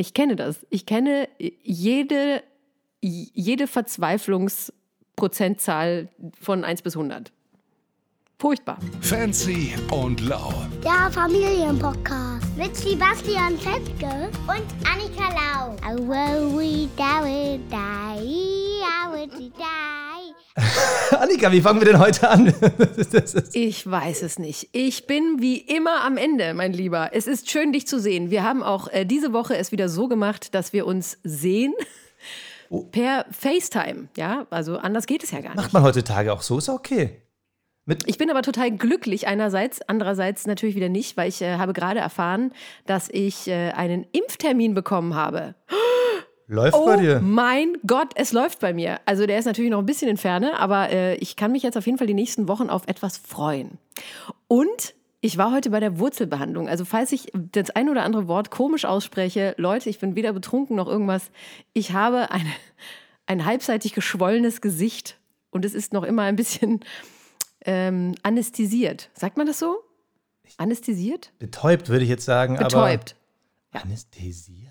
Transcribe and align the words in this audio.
Ich 0.00 0.14
kenne 0.14 0.34
das. 0.34 0.66
Ich 0.70 0.86
kenne 0.86 1.28
jede, 1.38 2.42
jede 3.02 3.66
Verzweiflungsprozentzahl 3.66 6.08
von 6.40 6.64
1 6.64 6.80
bis 6.80 6.96
100. 6.96 7.30
Furchtbar. 8.38 8.78
Fancy 9.02 9.74
und 9.90 10.22
lau. 10.22 10.54
Der 10.82 11.10
Familienpodcast 11.10 12.56
mit 12.56 12.74
Sebastian 12.74 13.58
Fetke 13.58 14.30
und 14.48 14.64
Annika 14.90 15.28
Lau. 15.34 15.76
I 15.86 15.98
will 15.98 16.56
we 16.56 16.88
die, 16.96 17.60
die, 17.68 18.80
I 18.80 19.12
will 19.12 19.28
die. 19.28 20.09
Annika, 21.18 21.52
wie 21.52 21.60
fangen 21.60 21.80
wir 21.80 21.86
denn 21.86 21.98
heute 21.98 22.28
an? 22.28 22.52
ich 23.52 23.90
weiß 23.90 24.22
es 24.22 24.38
nicht. 24.38 24.68
Ich 24.72 25.06
bin 25.06 25.36
wie 25.40 25.58
immer 25.58 26.04
am 26.04 26.16
Ende, 26.16 26.54
mein 26.54 26.72
Lieber. 26.72 27.10
Es 27.12 27.26
ist 27.26 27.50
schön, 27.50 27.72
dich 27.72 27.86
zu 27.86 28.00
sehen. 28.00 28.30
Wir 28.30 28.44
haben 28.44 28.62
auch 28.62 28.88
äh, 28.88 29.04
diese 29.04 29.32
Woche 29.32 29.56
es 29.56 29.72
wieder 29.72 29.88
so 29.88 30.08
gemacht, 30.08 30.54
dass 30.54 30.72
wir 30.72 30.86
uns 30.86 31.18
sehen. 31.24 31.74
Oh. 32.68 32.84
Per 32.84 33.26
FaceTime, 33.30 34.08
ja, 34.16 34.46
also 34.50 34.78
anders 34.78 35.06
geht 35.06 35.24
es 35.24 35.32
ja 35.32 35.40
gar 35.40 35.50
nicht. 35.50 35.56
Macht 35.56 35.72
man 35.72 35.82
heutzutage 35.82 36.32
auch 36.32 36.42
so, 36.42 36.58
ist 36.58 36.68
okay. 36.68 37.20
Mit 37.84 38.06
ich 38.06 38.18
bin 38.18 38.30
aber 38.30 38.42
total 38.42 38.70
glücklich 38.70 39.26
einerseits, 39.26 39.80
andererseits 39.82 40.46
natürlich 40.46 40.76
wieder 40.76 40.88
nicht, 40.88 41.16
weil 41.16 41.28
ich 41.28 41.42
äh, 41.42 41.56
habe 41.56 41.72
gerade 41.72 41.98
erfahren, 41.98 42.52
dass 42.86 43.08
ich 43.08 43.48
äh, 43.48 43.70
einen 43.72 44.06
Impftermin 44.12 44.74
bekommen 44.74 45.16
habe. 45.16 45.56
Läuft 46.50 46.76
oh 46.76 46.84
bei 46.84 46.96
dir? 46.96 47.20
Mein 47.20 47.76
Gott, 47.86 48.10
es 48.16 48.32
läuft 48.32 48.58
bei 48.58 48.72
mir. 48.72 48.98
Also 49.06 49.24
der 49.24 49.38
ist 49.38 49.44
natürlich 49.44 49.70
noch 49.70 49.78
ein 49.78 49.86
bisschen 49.86 50.08
in 50.08 50.16
Ferne, 50.16 50.58
aber 50.58 50.90
äh, 50.90 51.14
ich 51.14 51.36
kann 51.36 51.52
mich 51.52 51.62
jetzt 51.62 51.78
auf 51.78 51.86
jeden 51.86 51.96
Fall 51.96 52.08
die 52.08 52.14
nächsten 52.14 52.48
Wochen 52.48 52.70
auf 52.70 52.88
etwas 52.88 53.18
freuen. 53.18 53.78
Und 54.48 54.94
ich 55.20 55.38
war 55.38 55.52
heute 55.52 55.70
bei 55.70 55.78
der 55.78 56.00
Wurzelbehandlung. 56.00 56.68
Also 56.68 56.84
falls 56.84 57.12
ich 57.12 57.30
das 57.52 57.70
ein 57.70 57.88
oder 57.88 58.02
andere 58.02 58.26
Wort 58.26 58.50
komisch 58.50 58.84
ausspreche, 58.84 59.54
Leute, 59.58 59.88
ich 59.88 60.00
bin 60.00 60.16
weder 60.16 60.32
betrunken 60.32 60.74
noch 60.74 60.88
irgendwas. 60.88 61.30
Ich 61.72 61.92
habe 61.92 62.32
eine, 62.32 62.50
ein 63.26 63.44
halbseitig 63.44 63.92
geschwollenes 63.92 64.60
Gesicht 64.60 65.20
und 65.50 65.64
es 65.64 65.72
ist 65.72 65.92
noch 65.92 66.02
immer 66.02 66.22
ein 66.22 66.34
bisschen 66.34 66.80
ähm, 67.64 68.16
anästhesiert. 68.24 69.08
Sagt 69.14 69.36
man 69.36 69.46
das 69.46 69.60
so? 69.60 69.76
Anästhesiert? 70.56 71.30
Betäubt, 71.38 71.88
würde 71.90 72.02
ich 72.02 72.10
jetzt 72.10 72.24
sagen. 72.24 72.56
Betäubt. 72.56 73.14
Aber 73.70 73.78
ja. 73.78 73.84
Anästhesiert? 73.84 74.69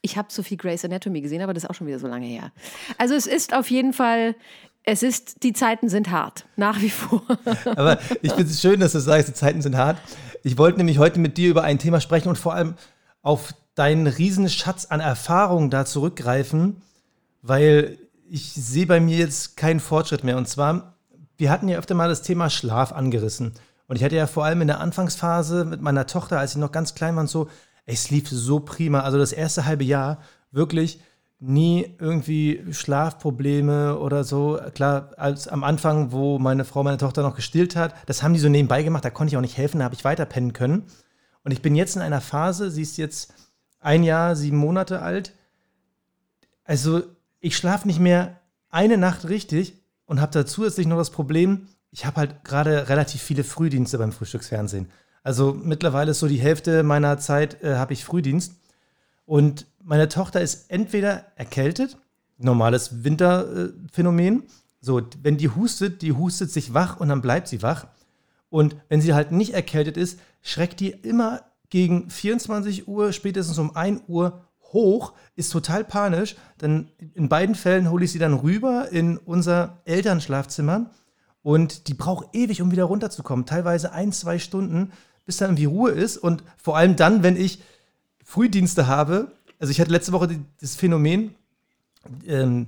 Ich 0.00 0.16
habe 0.16 0.28
so 0.30 0.42
viel 0.42 0.56
Grey's 0.56 0.84
Anatomy 0.84 1.20
gesehen, 1.20 1.42
aber 1.42 1.54
das 1.54 1.64
ist 1.64 1.70
auch 1.70 1.74
schon 1.74 1.86
wieder 1.86 1.98
so 1.98 2.06
lange 2.06 2.26
her. 2.26 2.52
Also 2.98 3.14
es 3.14 3.26
ist 3.26 3.54
auf 3.54 3.70
jeden 3.70 3.92
Fall, 3.92 4.36
es 4.84 5.02
ist, 5.02 5.42
die 5.42 5.52
Zeiten 5.52 5.88
sind 5.88 6.10
hart, 6.10 6.46
nach 6.56 6.80
wie 6.80 6.90
vor. 6.90 7.22
Aber 7.76 7.98
ich 8.22 8.32
finde 8.32 8.50
es 8.50 8.60
schön, 8.60 8.80
dass 8.80 8.92
du 8.92 9.00
sagst, 9.00 9.28
die 9.28 9.34
Zeiten 9.34 9.60
sind 9.60 9.76
hart. 9.76 9.98
Ich 10.42 10.56
wollte 10.56 10.78
nämlich 10.78 10.98
heute 10.98 11.20
mit 11.20 11.36
dir 11.36 11.50
über 11.50 11.62
ein 11.62 11.78
Thema 11.78 12.00
sprechen 12.00 12.28
und 12.28 12.38
vor 12.38 12.54
allem 12.54 12.74
auf 13.20 13.52
deinen 13.74 14.06
riesen 14.06 14.48
Schatz 14.48 14.86
an 14.86 15.00
Erfahrungen 15.00 15.68
da 15.68 15.84
zurückgreifen, 15.84 16.80
weil 17.42 17.98
ich 18.30 18.52
sehe 18.52 18.86
bei 18.86 19.00
mir 19.00 19.18
jetzt 19.18 19.56
keinen 19.56 19.80
Fortschritt 19.80 20.24
mehr. 20.24 20.36
Und 20.36 20.48
zwar, 20.48 20.94
wir 21.36 21.50
hatten 21.50 21.68
ja 21.68 21.78
öfter 21.78 21.94
mal 21.94 22.08
das 22.08 22.22
Thema 22.22 22.50
Schlaf 22.50 22.92
angerissen. 22.92 23.52
Und 23.86 23.96
ich 23.96 24.04
hatte 24.04 24.16
ja 24.16 24.26
vor 24.26 24.44
allem 24.44 24.60
in 24.60 24.68
der 24.68 24.80
Anfangsphase 24.80 25.64
mit 25.64 25.80
meiner 25.80 26.06
Tochter, 26.06 26.38
als 26.38 26.52
sie 26.52 26.58
noch 26.58 26.72
ganz 26.72 26.94
klein 26.94 27.14
war 27.14 27.22
und 27.22 27.30
so, 27.30 27.48
es 27.88 28.10
lief 28.10 28.28
so 28.28 28.60
prima. 28.60 29.00
Also 29.00 29.18
das 29.18 29.32
erste 29.32 29.64
halbe 29.64 29.84
Jahr 29.84 30.18
wirklich 30.52 31.00
nie 31.40 31.96
irgendwie 31.98 32.62
Schlafprobleme 32.70 33.98
oder 33.98 34.24
so. 34.24 34.60
Klar, 34.74 35.12
als 35.16 35.48
am 35.48 35.64
Anfang, 35.64 36.12
wo 36.12 36.38
meine 36.38 36.64
Frau 36.64 36.82
meine 36.82 36.98
Tochter 36.98 37.22
noch 37.22 37.34
gestillt 37.34 37.76
hat, 37.76 37.94
das 38.06 38.22
haben 38.22 38.34
die 38.34 38.40
so 38.40 38.48
nebenbei 38.48 38.82
gemacht, 38.82 39.04
da 39.04 39.10
konnte 39.10 39.32
ich 39.32 39.36
auch 39.36 39.42
nicht 39.42 39.56
helfen, 39.56 39.78
da 39.78 39.84
habe 39.84 39.94
ich 39.94 40.04
weiter 40.04 40.26
pennen 40.26 40.52
können. 40.52 40.84
Und 41.44 41.52
ich 41.52 41.62
bin 41.62 41.74
jetzt 41.74 41.96
in 41.96 42.02
einer 42.02 42.20
Phase, 42.20 42.70
sie 42.70 42.82
ist 42.82 42.98
jetzt 42.98 43.32
ein 43.80 44.02
Jahr, 44.02 44.36
sieben 44.36 44.58
Monate 44.58 45.00
alt. 45.00 45.32
Also 46.64 47.02
ich 47.40 47.56
schlafe 47.56 47.86
nicht 47.86 48.00
mehr 48.00 48.40
eine 48.68 48.98
Nacht 48.98 49.28
richtig 49.28 49.80
und 50.04 50.20
habe 50.20 50.32
da 50.32 50.44
zusätzlich 50.44 50.86
noch 50.86 50.98
das 50.98 51.10
Problem, 51.10 51.68
ich 51.90 52.04
habe 52.04 52.16
halt 52.16 52.44
gerade 52.44 52.90
relativ 52.90 53.22
viele 53.22 53.44
Frühdienste 53.44 53.96
beim 53.96 54.12
Frühstücksfernsehen. 54.12 54.90
Also 55.28 55.52
mittlerweile 55.52 56.12
ist 56.12 56.20
so 56.20 56.26
die 56.26 56.40
Hälfte 56.40 56.82
meiner 56.82 57.18
Zeit 57.18 57.62
äh, 57.62 57.74
habe 57.74 57.92
ich 57.92 58.02
Frühdienst. 58.02 58.54
Und 59.26 59.66
meine 59.84 60.08
Tochter 60.08 60.40
ist 60.40 60.70
entweder 60.70 61.26
erkältet, 61.36 61.98
normales 62.38 63.04
Winterphänomen. 63.04 64.44
Äh, 64.44 64.46
so, 64.80 65.02
wenn 65.20 65.36
die 65.36 65.50
hustet, 65.50 66.00
die 66.00 66.14
hustet 66.14 66.50
sich 66.50 66.72
wach 66.72 66.98
und 66.98 67.10
dann 67.10 67.20
bleibt 67.20 67.46
sie 67.48 67.60
wach. 67.60 67.88
Und 68.48 68.76
wenn 68.88 69.02
sie 69.02 69.12
halt 69.12 69.30
nicht 69.30 69.52
erkältet 69.52 69.98
ist, 69.98 70.18
schreckt 70.40 70.80
die 70.80 70.92
immer 70.92 71.42
gegen 71.68 72.08
24 72.08 72.88
Uhr, 72.88 73.12
spätestens 73.12 73.58
um 73.58 73.76
1 73.76 74.04
Uhr 74.08 74.46
hoch, 74.72 75.12
ist 75.36 75.52
total 75.52 75.84
panisch. 75.84 76.36
Dann 76.56 76.88
in 77.12 77.28
beiden 77.28 77.54
Fällen 77.54 77.90
hole 77.90 78.06
ich 78.06 78.12
sie 78.12 78.18
dann 78.18 78.32
rüber 78.32 78.88
in 78.90 79.18
unser 79.18 79.82
Elternschlafzimmer 79.84 80.88
und 81.42 81.88
die 81.88 81.94
braucht 81.94 82.34
ewig, 82.34 82.62
um 82.62 82.70
wieder 82.70 82.84
runterzukommen. 82.84 83.44
Teilweise 83.44 83.92
ein, 83.92 84.12
zwei 84.12 84.38
Stunden 84.38 84.90
bis 85.28 85.36
dann 85.36 85.50
irgendwie 85.50 85.66
Ruhe 85.66 85.90
ist. 85.90 86.16
Und 86.16 86.42
vor 86.56 86.78
allem 86.78 86.96
dann, 86.96 87.22
wenn 87.22 87.36
ich 87.36 87.60
Frühdienste 88.24 88.86
habe, 88.86 89.30
also 89.58 89.70
ich 89.70 89.78
hatte 89.78 89.90
letzte 89.90 90.12
Woche 90.12 90.40
das 90.58 90.74
Phänomen, 90.74 91.34
ähm, 92.26 92.64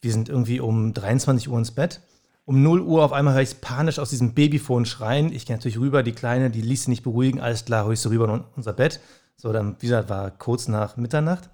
wir 0.00 0.12
sind 0.12 0.30
irgendwie 0.30 0.58
um 0.58 0.94
23 0.94 1.50
Uhr 1.50 1.58
ins 1.58 1.72
Bett. 1.72 2.00
Um 2.46 2.62
0 2.62 2.80
Uhr 2.80 3.04
auf 3.04 3.12
einmal 3.12 3.34
höre 3.34 3.42
ich 3.42 3.60
panisch 3.60 3.98
aus 3.98 4.08
diesem 4.08 4.32
Babyphone 4.32 4.86
schreien. 4.86 5.34
Ich 5.34 5.44
gehe 5.44 5.54
natürlich 5.54 5.78
rüber, 5.78 6.02
die 6.02 6.12
Kleine, 6.12 6.48
die 6.48 6.62
ließ 6.62 6.80
sich 6.80 6.88
nicht 6.88 7.02
beruhigen. 7.02 7.42
Alles 7.42 7.66
klar, 7.66 7.84
hole 7.84 7.92
ich 7.92 8.00
sie 8.00 8.08
rüber 8.08 8.32
in 8.32 8.42
unser 8.56 8.72
Bett. 8.72 9.00
So, 9.36 9.52
dann, 9.52 9.76
wie 9.80 9.86
gesagt, 9.86 10.08
war 10.08 10.30
kurz 10.30 10.66
nach 10.66 10.96
Mitternacht. 10.96 11.50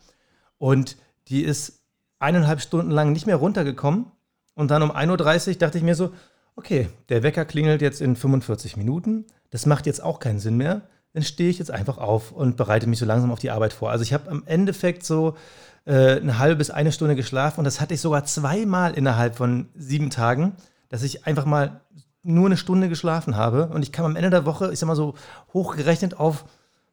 Und 0.59 0.97
die 1.27 1.43
ist 1.43 1.81
eineinhalb 2.21 2.61
Stunden 2.61 2.93
lang 2.93 3.11
nicht 3.11 3.27
mehr 3.27 3.37
runtergekommen. 3.37 4.07
Und 4.55 4.71
dann 4.71 4.83
um 4.83 4.93
1.30 4.93 5.49
Uhr 5.49 5.55
dachte 5.57 5.79
ich 5.79 5.85
mir 5.85 5.97
so, 5.97 6.13
okay, 6.55 6.91
der 7.09 7.25
Wecker 7.25 7.45
klingelt 7.45 7.83
jetzt 7.83 8.01
in 8.01 8.15
45 8.15 8.77
Minuten 8.77 9.25
das 9.55 9.67
macht 9.67 9.87
jetzt 9.87 10.03
auch 10.03 10.19
keinen 10.19 10.41
Sinn 10.41 10.57
mehr, 10.57 10.83
dann 11.13 11.23
stehe 11.23 11.49
ich 11.49 11.61
jetzt 11.61 11.71
einfach 11.71 11.99
auf 11.99 12.33
und 12.33 12.57
bereite 12.57 12.89
mich 12.89 12.99
so 12.99 13.07
langsam 13.07 13.31
auf 13.31 13.39
die 13.39 13.53
Arbeit 13.53 13.73
vor. 13.73 13.93
Also 13.93 14.03
ich 14.03 14.13
habe 14.13 14.29
am 14.29 14.43
Endeffekt 14.47 15.07
so 15.07 15.37
äh, 15.85 16.17
eine 16.17 16.41
halbe 16.41 16.57
bis 16.57 16.71
eine 16.71 16.91
Stunde 16.91 17.15
geschlafen 17.15 17.61
und 17.61 17.65
das 17.65 17.81
hatte 17.81 17.95
ich 17.95 18.01
sogar 18.01 18.25
zweimal 18.25 18.95
innerhalb 18.95 19.37
von 19.37 19.69
sieben 19.77 20.11
Tagen, 20.11 20.57
dass 20.89 21.05
ich 21.05 21.25
einfach 21.25 21.45
mal 21.45 21.83
nur 22.25 22.47
eine 22.47 22.57
Stunde 22.57 22.89
geschlafen 22.89 23.37
habe 23.37 23.69
und 23.69 23.85
ich 23.85 23.93
kam 23.93 24.07
am 24.07 24.17
Ende 24.17 24.31
der 24.31 24.45
Woche, 24.45 24.73
ich 24.73 24.81
sag 24.81 24.89
mal 24.89 24.97
so 24.97 25.15
hochgerechnet 25.53 26.19
auf 26.19 26.47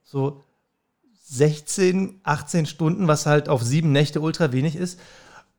so 0.03 0.43
16, 1.23 2.21
18 2.21 2.67
Stunden, 2.67 3.07
was 3.07 3.25
halt 3.25 3.49
auf 3.49 3.63
sieben 3.63 3.91
Nächte 3.91 4.21
ultra 4.21 4.51
wenig 4.51 4.75
ist. 4.75 4.99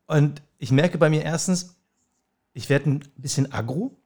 Und 0.06 0.40
ich 0.58 0.70
merke 0.70 0.98
bei 0.98 1.10
mir 1.10 1.24
erstens, 1.24 1.74
ich 2.52 2.68
werde 2.68 2.90
ein 2.90 3.04
bisschen 3.16 3.52
aggro. 3.52 3.96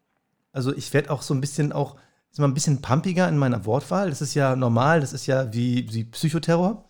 Also 0.51 0.75
ich 0.75 0.95
werde 0.95 1.11
auch 1.11 1.21
so 1.21 1.35
ein 1.35 1.43
bisschen 1.43 1.75
auch 1.75 1.97
ist 2.37 2.41
mal 2.41 2.49
ein 2.49 2.55
bisschen 2.55 2.83
pumpiger 2.83 3.27
in 3.31 3.39
meiner 3.39 3.65
Wortwahl. 3.65 4.11
Das 4.11 4.21
ist 4.21 4.35
ja 4.35 4.57
normal, 4.57 5.01
das 5.01 5.15
ist 5.15 5.25
ja 5.25 5.55
wie, 5.55 5.91
wie 5.95 6.05
Psychoterror. 6.05 6.85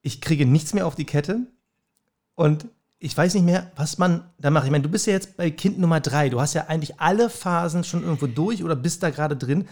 Ich 0.00 0.20
kriege 0.20 0.46
nichts 0.46 0.74
mehr 0.74 0.86
auf 0.86 0.94
die 0.94 1.06
Kette 1.06 1.40
und 2.36 2.68
ich 3.00 3.16
weiß 3.16 3.34
nicht 3.34 3.42
mehr, 3.42 3.72
was 3.74 3.98
man 3.98 4.30
da 4.38 4.50
macht. 4.50 4.66
Ich 4.66 4.70
meine, 4.70 4.84
du 4.84 4.88
bist 4.88 5.08
ja 5.08 5.12
jetzt 5.12 5.36
bei 5.36 5.50
Kind 5.50 5.80
Nummer 5.80 5.98
drei. 5.98 6.28
Du 6.28 6.40
hast 6.40 6.54
ja 6.54 6.68
eigentlich 6.68 7.00
alle 7.00 7.30
Phasen 7.30 7.82
schon 7.82 8.04
irgendwo 8.04 8.28
durch 8.28 8.62
oder 8.62 8.76
bist 8.76 9.02
da 9.02 9.10
gerade 9.10 9.36
drin. 9.36 9.66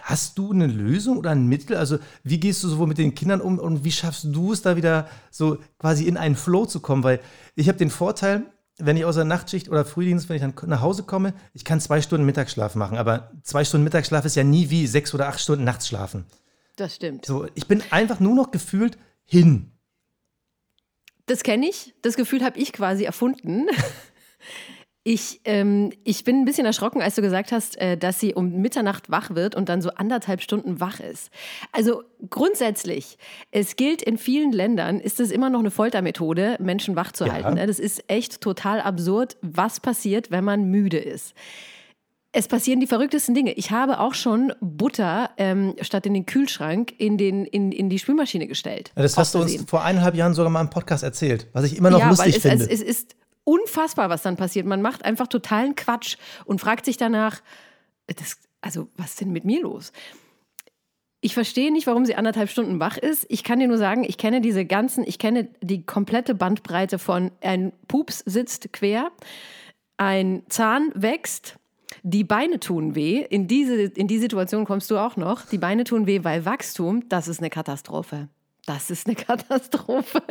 Hast 0.00 0.38
du 0.38 0.52
eine 0.52 0.68
Lösung 0.68 1.18
oder 1.18 1.30
ein 1.30 1.48
Mittel? 1.48 1.76
Also, 1.76 1.98
wie 2.22 2.38
gehst 2.38 2.62
du 2.62 2.68
sowohl 2.68 2.86
mit 2.86 2.98
den 2.98 3.16
Kindern 3.16 3.40
um 3.40 3.58
und 3.58 3.82
wie 3.82 3.90
schaffst 3.90 4.26
du 4.30 4.52
es 4.52 4.62
da 4.62 4.76
wieder 4.76 5.08
so 5.32 5.58
quasi 5.80 6.06
in 6.06 6.16
einen 6.16 6.36
Flow 6.36 6.66
zu 6.66 6.78
kommen? 6.78 7.02
Weil 7.02 7.18
ich 7.56 7.66
habe 7.66 7.78
den 7.78 7.90
Vorteil, 7.90 8.44
wenn 8.78 8.96
ich 8.96 9.04
aus 9.04 9.16
der 9.16 9.24
Nachtschicht 9.24 9.68
oder 9.68 9.84
Frühdienst, 9.84 10.28
wenn 10.28 10.36
ich 10.36 10.42
dann 10.42 10.54
nach 10.68 10.80
Hause 10.80 11.02
komme, 11.02 11.34
ich 11.52 11.64
kann 11.64 11.80
zwei 11.80 12.00
Stunden 12.00 12.26
Mittagsschlaf 12.26 12.74
machen, 12.74 12.98
aber 12.98 13.30
zwei 13.42 13.64
Stunden 13.64 13.84
Mittagsschlaf 13.84 14.24
ist 14.24 14.36
ja 14.36 14.44
nie 14.44 14.70
wie 14.70 14.86
sechs 14.86 15.14
oder 15.14 15.28
acht 15.28 15.40
Stunden 15.40 15.64
nachts 15.64 15.88
schlafen. 15.88 16.24
Das 16.76 16.96
stimmt. 16.96 17.26
So, 17.26 17.46
ich 17.54 17.66
bin 17.66 17.82
einfach 17.90 18.18
nur 18.18 18.34
noch 18.34 18.50
gefühlt 18.50 18.98
hin. 19.24 19.72
Das 21.26 21.42
kenne 21.42 21.68
ich. 21.68 21.94
Das 22.02 22.16
Gefühl 22.16 22.42
habe 22.42 22.58
ich 22.58 22.72
quasi 22.72 23.04
erfunden. 23.04 23.66
Ich, 25.04 25.40
ähm, 25.44 25.90
ich 26.04 26.22
bin 26.22 26.40
ein 26.40 26.44
bisschen 26.44 26.64
erschrocken, 26.64 27.02
als 27.02 27.16
du 27.16 27.22
gesagt 27.22 27.50
hast, 27.50 27.76
äh, 27.78 27.96
dass 27.96 28.20
sie 28.20 28.34
um 28.34 28.60
Mitternacht 28.60 29.10
wach 29.10 29.34
wird 29.34 29.56
und 29.56 29.68
dann 29.68 29.82
so 29.82 29.90
anderthalb 29.90 30.40
Stunden 30.40 30.78
wach 30.78 31.00
ist. 31.00 31.30
Also 31.72 32.04
grundsätzlich, 32.30 33.18
es 33.50 33.74
gilt 33.74 34.00
in 34.00 34.16
vielen 34.16 34.52
Ländern, 34.52 35.00
ist 35.00 35.18
es 35.18 35.32
immer 35.32 35.50
noch 35.50 35.58
eine 35.58 35.72
Foltermethode, 35.72 36.56
Menschen 36.60 36.94
wach 36.94 37.10
zu 37.10 37.24
ja. 37.26 37.32
halten. 37.32 37.54
Ne? 37.54 37.66
Das 37.66 37.80
ist 37.80 38.04
echt 38.06 38.40
total 38.40 38.80
absurd, 38.80 39.36
was 39.42 39.80
passiert, 39.80 40.30
wenn 40.30 40.44
man 40.44 40.66
müde 40.66 40.98
ist. 40.98 41.34
Es 42.30 42.46
passieren 42.46 42.78
die 42.78 42.86
verrücktesten 42.86 43.34
Dinge. 43.34 43.52
Ich 43.52 43.72
habe 43.72 43.98
auch 43.98 44.14
schon 44.14 44.54
Butter 44.60 45.30
ähm, 45.36 45.74
statt 45.82 46.06
in 46.06 46.14
den 46.14 46.26
Kühlschrank 46.26 46.94
in, 46.96 47.18
den, 47.18 47.44
in, 47.44 47.72
in 47.72 47.90
die 47.90 47.98
Spülmaschine 47.98 48.46
gestellt. 48.46 48.92
Ja, 48.96 49.02
das 49.02 49.18
hast 49.18 49.34
du 49.34 49.40
uns 49.40 49.64
vor 49.66 49.82
eineinhalb 49.82 50.14
Jahren 50.14 50.32
sogar 50.32 50.50
mal 50.50 50.62
im 50.62 50.70
Podcast 50.70 51.02
erzählt, 51.02 51.48
was 51.52 51.64
ich 51.64 51.76
immer 51.76 51.90
noch 51.90 51.98
ja, 51.98 52.08
lustig 52.08 52.42
weil 52.44 52.52
es, 52.54 52.60
finde. 52.60 52.64
Es, 52.72 52.80
es 52.80 52.82
ist 52.82 53.16
unfassbar, 53.44 54.10
was 54.10 54.22
dann 54.22 54.36
passiert. 54.36 54.66
Man 54.66 54.82
macht 54.82 55.04
einfach 55.04 55.26
totalen 55.26 55.74
Quatsch 55.74 56.16
und 56.44 56.60
fragt 56.60 56.84
sich 56.84 56.96
danach, 56.96 57.42
das, 58.06 58.38
also 58.60 58.88
was 58.96 59.10
ist 59.10 59.20
denn 59.20 59.32
mit 59.32 59.44
mir 59.44 59.62
los? 59.62 59.92
Ich 61.20 61.34
verstehe 61.34 61.72
nicht, 61.72 61.86
warum 61.86 62.04
sie 62.04 62.16
anderthalb 62.16 62.50
Stunden 62.50 62.80
wach 62.80 62.98
ist. 62.98 63.26
Ich 63.28 63.44
kann 63.44 63.60
dir 63.60 63.68
nur 63.68 63.78
sagen, 63.78 64.02
ich 64.02 64.18
kenne 64.18 64.40
diese 64.40 64.64
ganzen, 64.64 65.06
ich 65.06 65.18
kenne 65.18 65.48
die 65.60 65.86
komplette 65.86 66.34
Bandbreite 66.34 66.98
von 66.98 67.30
ein 67.40 67.72
Pups 67.86 68.18
sitzt 68.26 68.72
quer, 68.72 69.12
ein 69.96 70.42
Zahn 70.48 70.90
wächst, 70.94 71.58
die 72.02 72.24
Beine 72.24 72.58
tun 72.58 72.96
weh. 72.96 73.24
In 73.28 73.46
diese, 73.46 73.82
in 73.82 74.08
die 74.08 74.18
Situation 74.18 74.64
kommst 74.64 74.90
du 74.90 74.98
auch 74.98 75.16
noch. 75.16 75.46
Die 75.46 75.58
Beine 75.58 75.84
tun 75.84 76.06
weh, 76.06 76.24
weil 76.24 76.44
Wachstum, 76.44 77.08
das 77.08 77.28
ist 77.28 77.38
eine 77.38 77.50
Katastrophe. 77.50 78.28
Das 78.66 78.90
ist 78.90 79.06
eine 79.06 79.14
Katastrophe. 79.16 80.22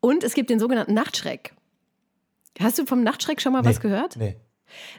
Und 0.00 0.22
es 0.22 0.34
gibt 0.34 0.50
den 0.50 0.60
sogenannten 0.60 0.94
Nachtschreck. 0.94 1.54
Hast 2.60 2.78
du 2.78 2.86
vom 2.86 3.02
Nachtschreck 3.02 3.40
schon 3.40 3.52
mal 3.52 3.62
Nee, 3.62 3.68
was 3.68 3.80
gehört? 3.80 4.16
Nee. 4.16 4.36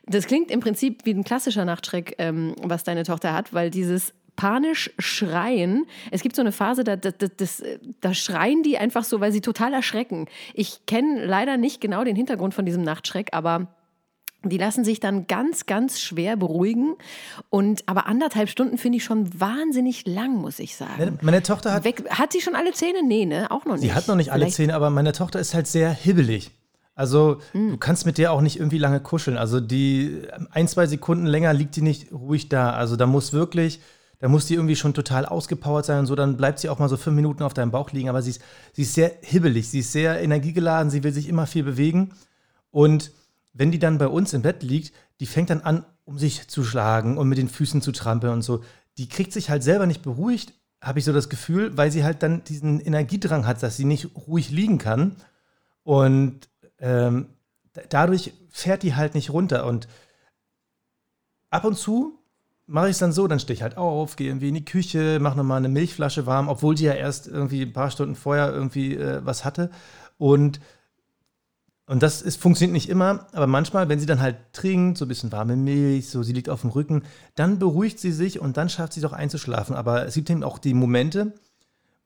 Das 0.05 0.27
klingt 0.27 0.51
im 0.51 0.59
Prinzip 0.59 1.05
wie 1.05 1.13
ein 1.13 1.23
klassischer 1.23 1.65
Nachtschreck, 1.65 2.15
ähm, 2.19 2.55
was 2.61 2.83
deine 2.83 3.03
Tochter 3.03 3.33
hat, 3.33 3.53
weil 3.53 3.69
dieses 3.69 4.13
panisch 4.35 4.91
schreien, 4.97 5.85
es 6.11 6.21
gibt 6.21 6.35
so 6.35 6.41
eine 6.41 6.51
Phase, 6.51 6.83
da, 6.83 6.95
da, 6.95 7.11
da, 7.11 7.27
das, 7.37 7.61
da 8.01 8.13
schreien 8.13 8.63
die 8.63 8.77
einfach 8.77 9.03
so, 9.03 9.19
weil 9.19 9.31
sie 9.31 9.41
total 9.41 9.73
erschrecken. 9.73 10.27
Ich 10.53 10.85
kenne 10.87 11.25
leider 11.25 11.57
nicht 11.57 11.81
genau 11.81 12.03
den 12.03 12.15
Hintergrund 12.15 12.53
von 12.53 12.65
diesem 12.65 12.81
Nachtschreck, 12.83 13.29
aber 13.31 13.67
die 14.43 14.57
lassen 14.57 14.83
sich 14.83 14.99
dann 14.99 15.27
ganz, 15.27 15.67
ganz 15.67 16.01
schwer 16.01 16.35
beruhigen. 16.35 16.95
Und 17.49 17.83
aber 17.87 18.07
anderthalb 18.07 18.49
Stunden 18.49 18.77
finde 18.77 18.97
ich 18.97 19.03
schon 19.03 19.39
wahnsinnig 19.39 20.05
lang, 20.05 20.35
muss 20.35 20.59
ich 20.59 20.75
sagen. 20.75 20.93
Meine, 20.97 21.17
meine 21.21 21.43
Tochter 21.43 21.71
hat, 21.71 21.83
Weg, 21.85 22.09
hat 22.09 22.33
sie 22.33 22.41
schon 22.41 22.55
alle 22.55 22.73
Zähne? 22.73 23.03
Nee, 23.07 23.25
ne? 23.25 23.49
Auch 23.51 23.65
noch 23.65 23.75
nicht. 23.75 23.83
sie 23.83 23.93
hat 23.93 24.07
noch 24.07 24.15
nicht 24.15 24.31
alle 24.31 24.41
Vielleicht- 24.41 24.55
Zähne, 24.57 24.75
aber 24.75 24.89
meine 24.89 25.13
Tochter 25.13 25.39
ist 25.39 25.53
halt 25.53 25.67
sehr 25.67 25.91
hibbelig. 25.91 26.51
Also 26.95 27.39
Hm. 27.53 27.71
du 27.71 27.77
kannst 27.77 28.05
mit 28.05 28.17
der 28.17 28.31
auch 28.31 28.41
nicht 28.41 28.57
irgendwie 28.57 28.77
lange 28.77 28.99
kuscheln. 28.99 29.37
Also 29.37 29.59
die 29.59 30.21
ein, 30.51 30.67
zwei 30.67 30.85
Sekunden 30.85 31.25
länger 31.25 31.53
liegt 31.53 31.75
die 31.75 31.81
nicht 31.81 32.11
ruhig 32.11 32.49
da. 32.49 32.71
Also 32.71 32.95
da 32.95 33.07
muss 33.07 33.33
wirklich, 33.33 33.79
da 34.19 34.27
muss 34.27 34.45
die 34.45 34.53
irgendwie 34.53 34.75
schon 34.75 34.93
total 34.93 35.25
ausgepowert 35.25 35.85
sein 35.85 35.99
und 35.99 36.05
so. 36.05 36.15
Dann 36.15 36.37
bleibt 36.37 36.59
sie 36.59 36.69
auch 36.69 36.79
mal 36.79 36.89
so 36.89 36.97
fünf 36.97 37.15
Minuten 37.15 37.43
auf 37.43 37.53
deinem 37.53 37.71
Bauch 37.71 37.91
liegen. 37.91 38.09
Aber 38.09 38.21
sie 38.21 38.31
ist, 38.31 38.41
sie 38.73 38.83
ist 38.83 38.93
sehr 38.93 39.11
hibbelig, 39.21 39.69
sie 39.69 39.79
ist 39.79 39.91
sehr 39.91 40.21
energiegeladen, 40.21 40.91
sie 40.91 41.03
will 41.03 41.13
sich 41.13 41.27
immer 41.27 41.47
viel 41.47 41.63
bewegen. 41.63 42.13
Und 42.69 43.11
wenn 43.53 43.71
die 43.71 43.79
dann 43.79 43.97
bei 43.97 44.07
uns 44.07 44.33
im 44.33 44.41
Bett 44.41 44.63
liegt, 44.63 44.93
die 45.19 45.25
fängt 45.25 45.49
dann 45.49 45.61
an, 45.61 45.85
um 46.05 46.19
sich 46.19 46.47
zu 46.47 46.63
schlagen 46.63 47.17
und 47.17 47.29
mit 47.29 47.37
den 47.37 47.49
Füßen 47.49 47.81
zu 47.81 47.91
trampeln 47.91 48.33
und 48.33 48.41
so. 48.41 48.63
Die 48.97 49.09
kriegt 49.09 49.31
sich 49.33 49.49
halt 49.49 49.63
selber 49.63 49.85
nicht 49.85 50.01
beruhigt, 50.03 50.53
habe 50.81 50.99
ich 50.99 51.05
so 51.05 51.13
das 51.13 51.29
Gefühl, 51.29 51.75
weil 51.77 51.91
sie 51.91 52.03
halt 52.03 52.21
dann 52.23 52.43
diesen 52.43 52.79
Energiedrang 52.79 53.47
hat, 53.47 53.63
dass 53.63 53.77
sie 53.77 53.85
nicht 53.85 54.09
ruhig 54.27 54.51
liegen 54.51 54.77
kann. 54.77 55.15
Und 55.83 56.49
ähm, 56.83 57.29
da- 57.73 57.81
dadurch 57.89 58.33
fährt 58.51 58.83
die 58.83 58.93
halt 58.95 59.15
nicht 59.15 59.31
runter. 59.31 59.65
Und 59.65 59.87
ab 61.49 61.63
und 61.65 61.77
zu 61.77 62.19
mache 62.67 62.87
ich 62.87 62.91
es 62.91 62.99
dann 62.99 63.13
so, 63.13 63.27
dann 63.27 63.39
stehe 63.39 63.55
ich 63.55 63.63
halt 63.63 63.77
auf, 63.77 64.15
gehe 64.15 64.27
irgendwie 64.27 64.49
in 64.49 64.55
die 64.55 64.65
Küche, 64.65 65.19
mache 65.19 65.37
nochmal 65.37 65.57
eine 65.57 65.69
Milchflasche 65.69 66.25
warm, 66.25 66.49
obwohl 66.49 66.75
die 66.75 66.83
ja 66.83 66.93
erst 66.93 67.27
irgendwie 67.27 67.61
ein 67.63 67.73
paar 67.73 67.89
Stunden 67.91 68.15
vorher 68.15 68.51
irgendwie 68.53 68.95
äh, 68.95 69.21
was 69.25 69.45
hatte. 69.45 69.71
Und, 70.17 70.59
und 71.85 72.01
das 72.03 72.21
ist, 72.21 72.39
funktioniert 72.41 72.73
nicht 72.73 72.89
immer, 72.89 73.27
aber 73.33 73.47
manchmal, 73.47 73.89
wenn 73.89 73.99
sie 73.99 74.05
dann 74.05 74.21
halt 74.21 74.37
trinkt, 74.53 74.97
so 74.97 75.05
ein 75.05 75.09
bisschen 75.09 75.31
warme 75.31 75.55
Milch, 75.55 76.09
so 76.09 76.23
sie 76.23 76.33
liegt 76.33 76.49
auf 76.49 76.61
dem 76.61 76.69
Rücken, 76.69 77.03
dann 77.35 77.59
beruhigt 77.59 77.99
sie 77.99 78.11
sich 78.11 78.39
und 78.39 78.57
dann 78.57 78.69
schafft 78.69 78.93
sie 78.93 79.01
doch 79.01 79.13
einzuschlafen. 79.13 79.75
Aber 79.75 80.05
es 80.05 80.15
gibt 80.15 80.29
eben 80.29 80.43
auch 80.43 80.57
die 80.59 80.73
Momente, 80.73 81.33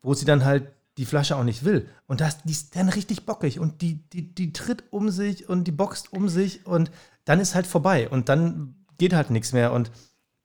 wo 0.02 0.14
sie 0.14 0.26
dann 0.26 0.46
halt 0.46 0.72
die 0.98 1.06
Flasche 1.06 1.36
auch 1.36 1.44
nicht 1.44 1.64
will. 1.64 1.88
Und 2.08 2.22
das, 2.22 2.44
die 2.44 2.52
ist 2.52 2.76
dann 2.76 2.90
richtig 2.90 3.26
bockig 3.26 3.60
und 3.60 3.82
die, 3.82 4.08
die, 4.10 4.34
die 4.34 4.54
tritt 4.54 4.84
um 4.92 5.10
sich 5.10 5.48
und 5.48 5.66
die 5.66 5.72
boxt 5.72 6.12
um 6.14 6.28
sich 6.30 6.66
und 6.66 6.92
dann 7.26 7.40
ist 7.40 7.56
halt 7.56 7.68
vorbei 7.68 8.10
und 8.10 8.30
dann 8.30 8.76
geht 8.98 9.14
halt 9.14 9.30
nichts 9.30 9.54
mehr. 9.54 9.74
Und 9.74 9.92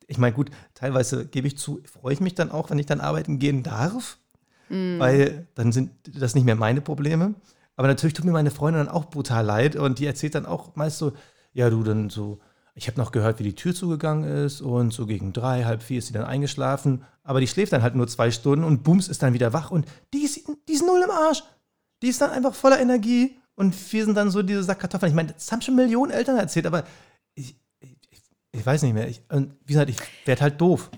ich 0.06 0.18
meine, 0.18 0.34
gut, 0.34 0.50
teilweise 0.74 1.26
gebe 1.26 1.46
ich 1.46 1.56
zu, 1.56 1.82
freue 1.84 2.12
ich 2.12 2.20
mich 2.20 2.34
dann 2.34 2.50
auch, 2.50 2.70
wenn 2.70 2.78
ich 2.78 2.86
dann 2.86 3.00
arbeiten 3.00 3.38
gehen 3.38 3.62
darf, 3.62 4.18
weil 4.98 5.46
dann 5.54 5.72
sind 5.72 5.90
das 6.14 6.34
nicht 6.34 6.44
mehr 6.44 6.56
meine 6.56 6.80
Probleme. 6.80 7.34
Aber 7.76 7.88
natürlich 7.88 8.14
tut 8.14 8.24
mir 8.24 8.32
meine 8.32 8.50
Freundin 8.50 8.86
dann 8.86 8.94
auch 8.94 9.06
brutal 9.06 9.44
leid 9.44 9.76
und 9.76 9.98
die 9.98 10.06
erzählt 10.06 10.34
dann 10.34 10.46
auch 10.46 10.76
meist 10.76 10.98
so, 10.98 11.12
ja, 11.54 11.70
du 11.70 11.82
dann 11.82 12.10
so, 12.10 12.40
ich 12.74 12.88
habe 12.88 12.98
noch 12.98 13.12
gehört, 13.12 13.38
wie 13.38 13.44
die 13.44 13.54
Tür 13.54 13.74
zugegangen 13.74 14.24
ist 14.24 14.60
und 14.60 14.92
so 14.92 15.06
gegen 15.06 15.32
drei, 15.32 15.64
halb 15.64 15.82
vier 15.82 15.98
ist 15.98 16.06
sie 16.06 16.12
dann 16.12 16.24
eingeschlafen, 16.24 17.04
aber 17.22 17.40
die 17.40 17.46
schläft 17.46 17.72
dann 17.72 17.82
halt 17.82 17.94
nur 17.94 18.08
zwei 18.08 18.30
Stunden 18.30 18.64
und 18.64 18.82
bums 18.82 19.08
ist 19.08 19.22
dann 19.22 19.34
wieder 19.34 19.52
wach 19.52 19.70
und 19.70 19.86
die 20.14 20.24
ist, 20.24 20.40
die 20.68 20.72
ist 20.72 20.86
null 20.86 21.02
im 21.02 21.10
Arsch. 21.10 21.42
Die 22.02 22.08
ist 22.08 22.20
dann 22.20 22.30
einfach 22.30 22.54
voller 22.54 22.80
Energie 22.80 23.36
und 23.54 23.74
wir 23.92 24.04
sind 24.04 24.16
dann 24.16 24.30
so 24.30 24.42
diese 24.42 24.62
Sack 24.64 24.80
Kartoffeln. 24.80 25.10
Ich 25.10 25.16
meine, 25.16 25.32
das 25.32 25.52
haben 25.52 25.60
schon 25.60 25.76
Millionen 25.76 26.10
Eltern 26.10 26.36
erzählt, 26.36 26.66
aber 26.66 26.84
ich, 27.34 27.56
ich, 27.80 27.96
ich 28.50 28.66
weiß 28.66 28.82
nicht 28.82 28.94
mehr. 28.94 29.08
Ich, 29.08 29.22
wie 29.30 29.72
gesagt, 29.72 29.90
ich 29.90 29.98
werde 30.26 30.42
halt 30.42 30.60
doof. 30.60 30.90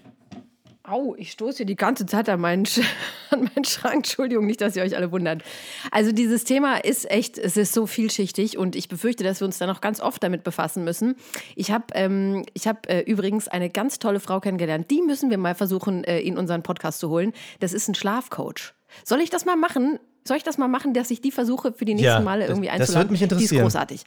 Au, 0.87 1.15
ich 1.17 1.33
stoße 1.33 1.59
hier 1.59 1.67
die 1.67 1.77
ganze 1.77 2.05
Zeit 2.05 2.29
an 2.29 2.41
meinen, 2.41 2.67
Sch 2.67 2.81
an 3.31 3.45
meinen 3.55 3.65
Schrank. 3.65 3.95
Entschuldigung, 3.97 4.45
nicht, 4.45 4.61
dass 4.61 4.77
ihr 4.77 4.83
euch 4.83 4.95
alle 4.95 5.11
wundert. 5.13 5.43
Also 5.91 6.13
dieses 6.13 6.45
Thema 6.45 6.77
ist 6.77 7.11
echt, 7.11 7.39
es 7.39 7.57
ist 7.57 7.73
so 7.73 7.87
vielschichtig 7.87 8.59
und 8.59 8.77
ich 8.77 8.89
befürchte, 8.89 9.25
dass 9.25 9.41
wir 9.41 9.47
uns 9.47 9.57
da 9.57 9.67
noch 9.67 9.81
ganz 9.81 10.01
oft 10.01 10.23
damit 10.23 10.45
befassen 10.45 10.85
müssen. 10.85 11.17
Ich 11.57 11.71
habe 11.71 11.87
ähm, 11.95 12.45
ich 12.53 12.69
hab, 12.69 12.87
äh, 12.91 13.01
übrigens 13.01 13.49
eine 13.49 13.71
ganz 13.71 13.99
tolle 13.99 14.21
Frau 14.21 14.41
kennengelernt. 14.41 14.91
Die 14.91 15.01
müssen 15.01 15.31
wir 15.31 15.39
mal 15.39 15.55
versuchen, 15.55 16.05
äh, 16.05 16.21
in 16.21 16.37
unseren 16.37 16.63
Podcast 16.63 16.99
zu 17.01 17.09
holen. 17.09 17.33
Das 17.61 17.73
ist 17.73 17.89
ein 17.89 17.95
Schlafcoach. 17.95 18.75
Soll 19.05 19.21
ich 19.23 19.31
das 19.31 19.47
mal 19.47 19.57
machen? 19.57 19.99
Soll 20.25 20.37
ich 20.37 20.43
das 20.45 20.59
mal 20.59 20.69
machen, 20.69 20.93
dass 20.93 21.11
ich 21.11 21.23
die 21.23 21.31
versuche, 21.31 21.73
für 21.73 21.87
die 21.87 21.95
nächsten 21.95 22.09
Ja, 22.13 22.21
Male 22.21 22.43
das- 22.43 22.51
irgendwie 22.51 22.69
das 22.69 22.81
einzuladen? 22.81 23.05
würde 23.09 23.13
mich 23.13 23.21
Die 23.21 23.25
ist 23.25 23.33
interessieren. 23.33 23.63
großartig. 23.63 24.03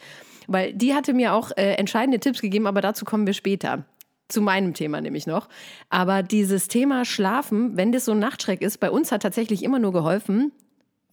Weil 0.46 0.74
die 0.74 0.94
hatte 0.94 1.14
mir 1.16 1.34
auch 1.34 1.50
äh, 1.58 1.74
entscheidende 1.74 2.20
Tipps 2.20 2.40
gegeben, 2.40 2.68
aber 2.68 2.82
dazu 2.82 3.04
kommen 3.04 3.26
wir 3.26 3.34
später. 3.34 3.84
Zu 4.28 4.42
meinem 4.42 4.74
Thema 4.74 5.00
nämlich 5.00 5.26
noch. 5.26 5.48
Aber 5.90 6.22
dieses 6.22 6.68
Thema 6.68 7.06
Schlafen, 7.06 7.78
wenn 7.78 7.92
das 7.92 8.06
so 8.06 8.12
ein 8.12 8.20
Nachtschreck 8.20 8.62
ist, 8.62 8.80
bei 8.80 8.92
uns 8.92 9.12
hat 9.12 9.22
tatsächlich 9.22 9.64
immer 9.64 9.80
nur 9.80 9.94
geholfen, 9.94 10.52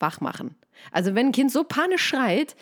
wach 0.01 0.21
machen. 0.21 0.57
Also 0.91 1.15
wenn 1.15 1.27
ein 1.27 1.33
Kind 1.33 1.53
so 1.53 1.65
panisch 1.65 2.03
schreit, 2.05 2.57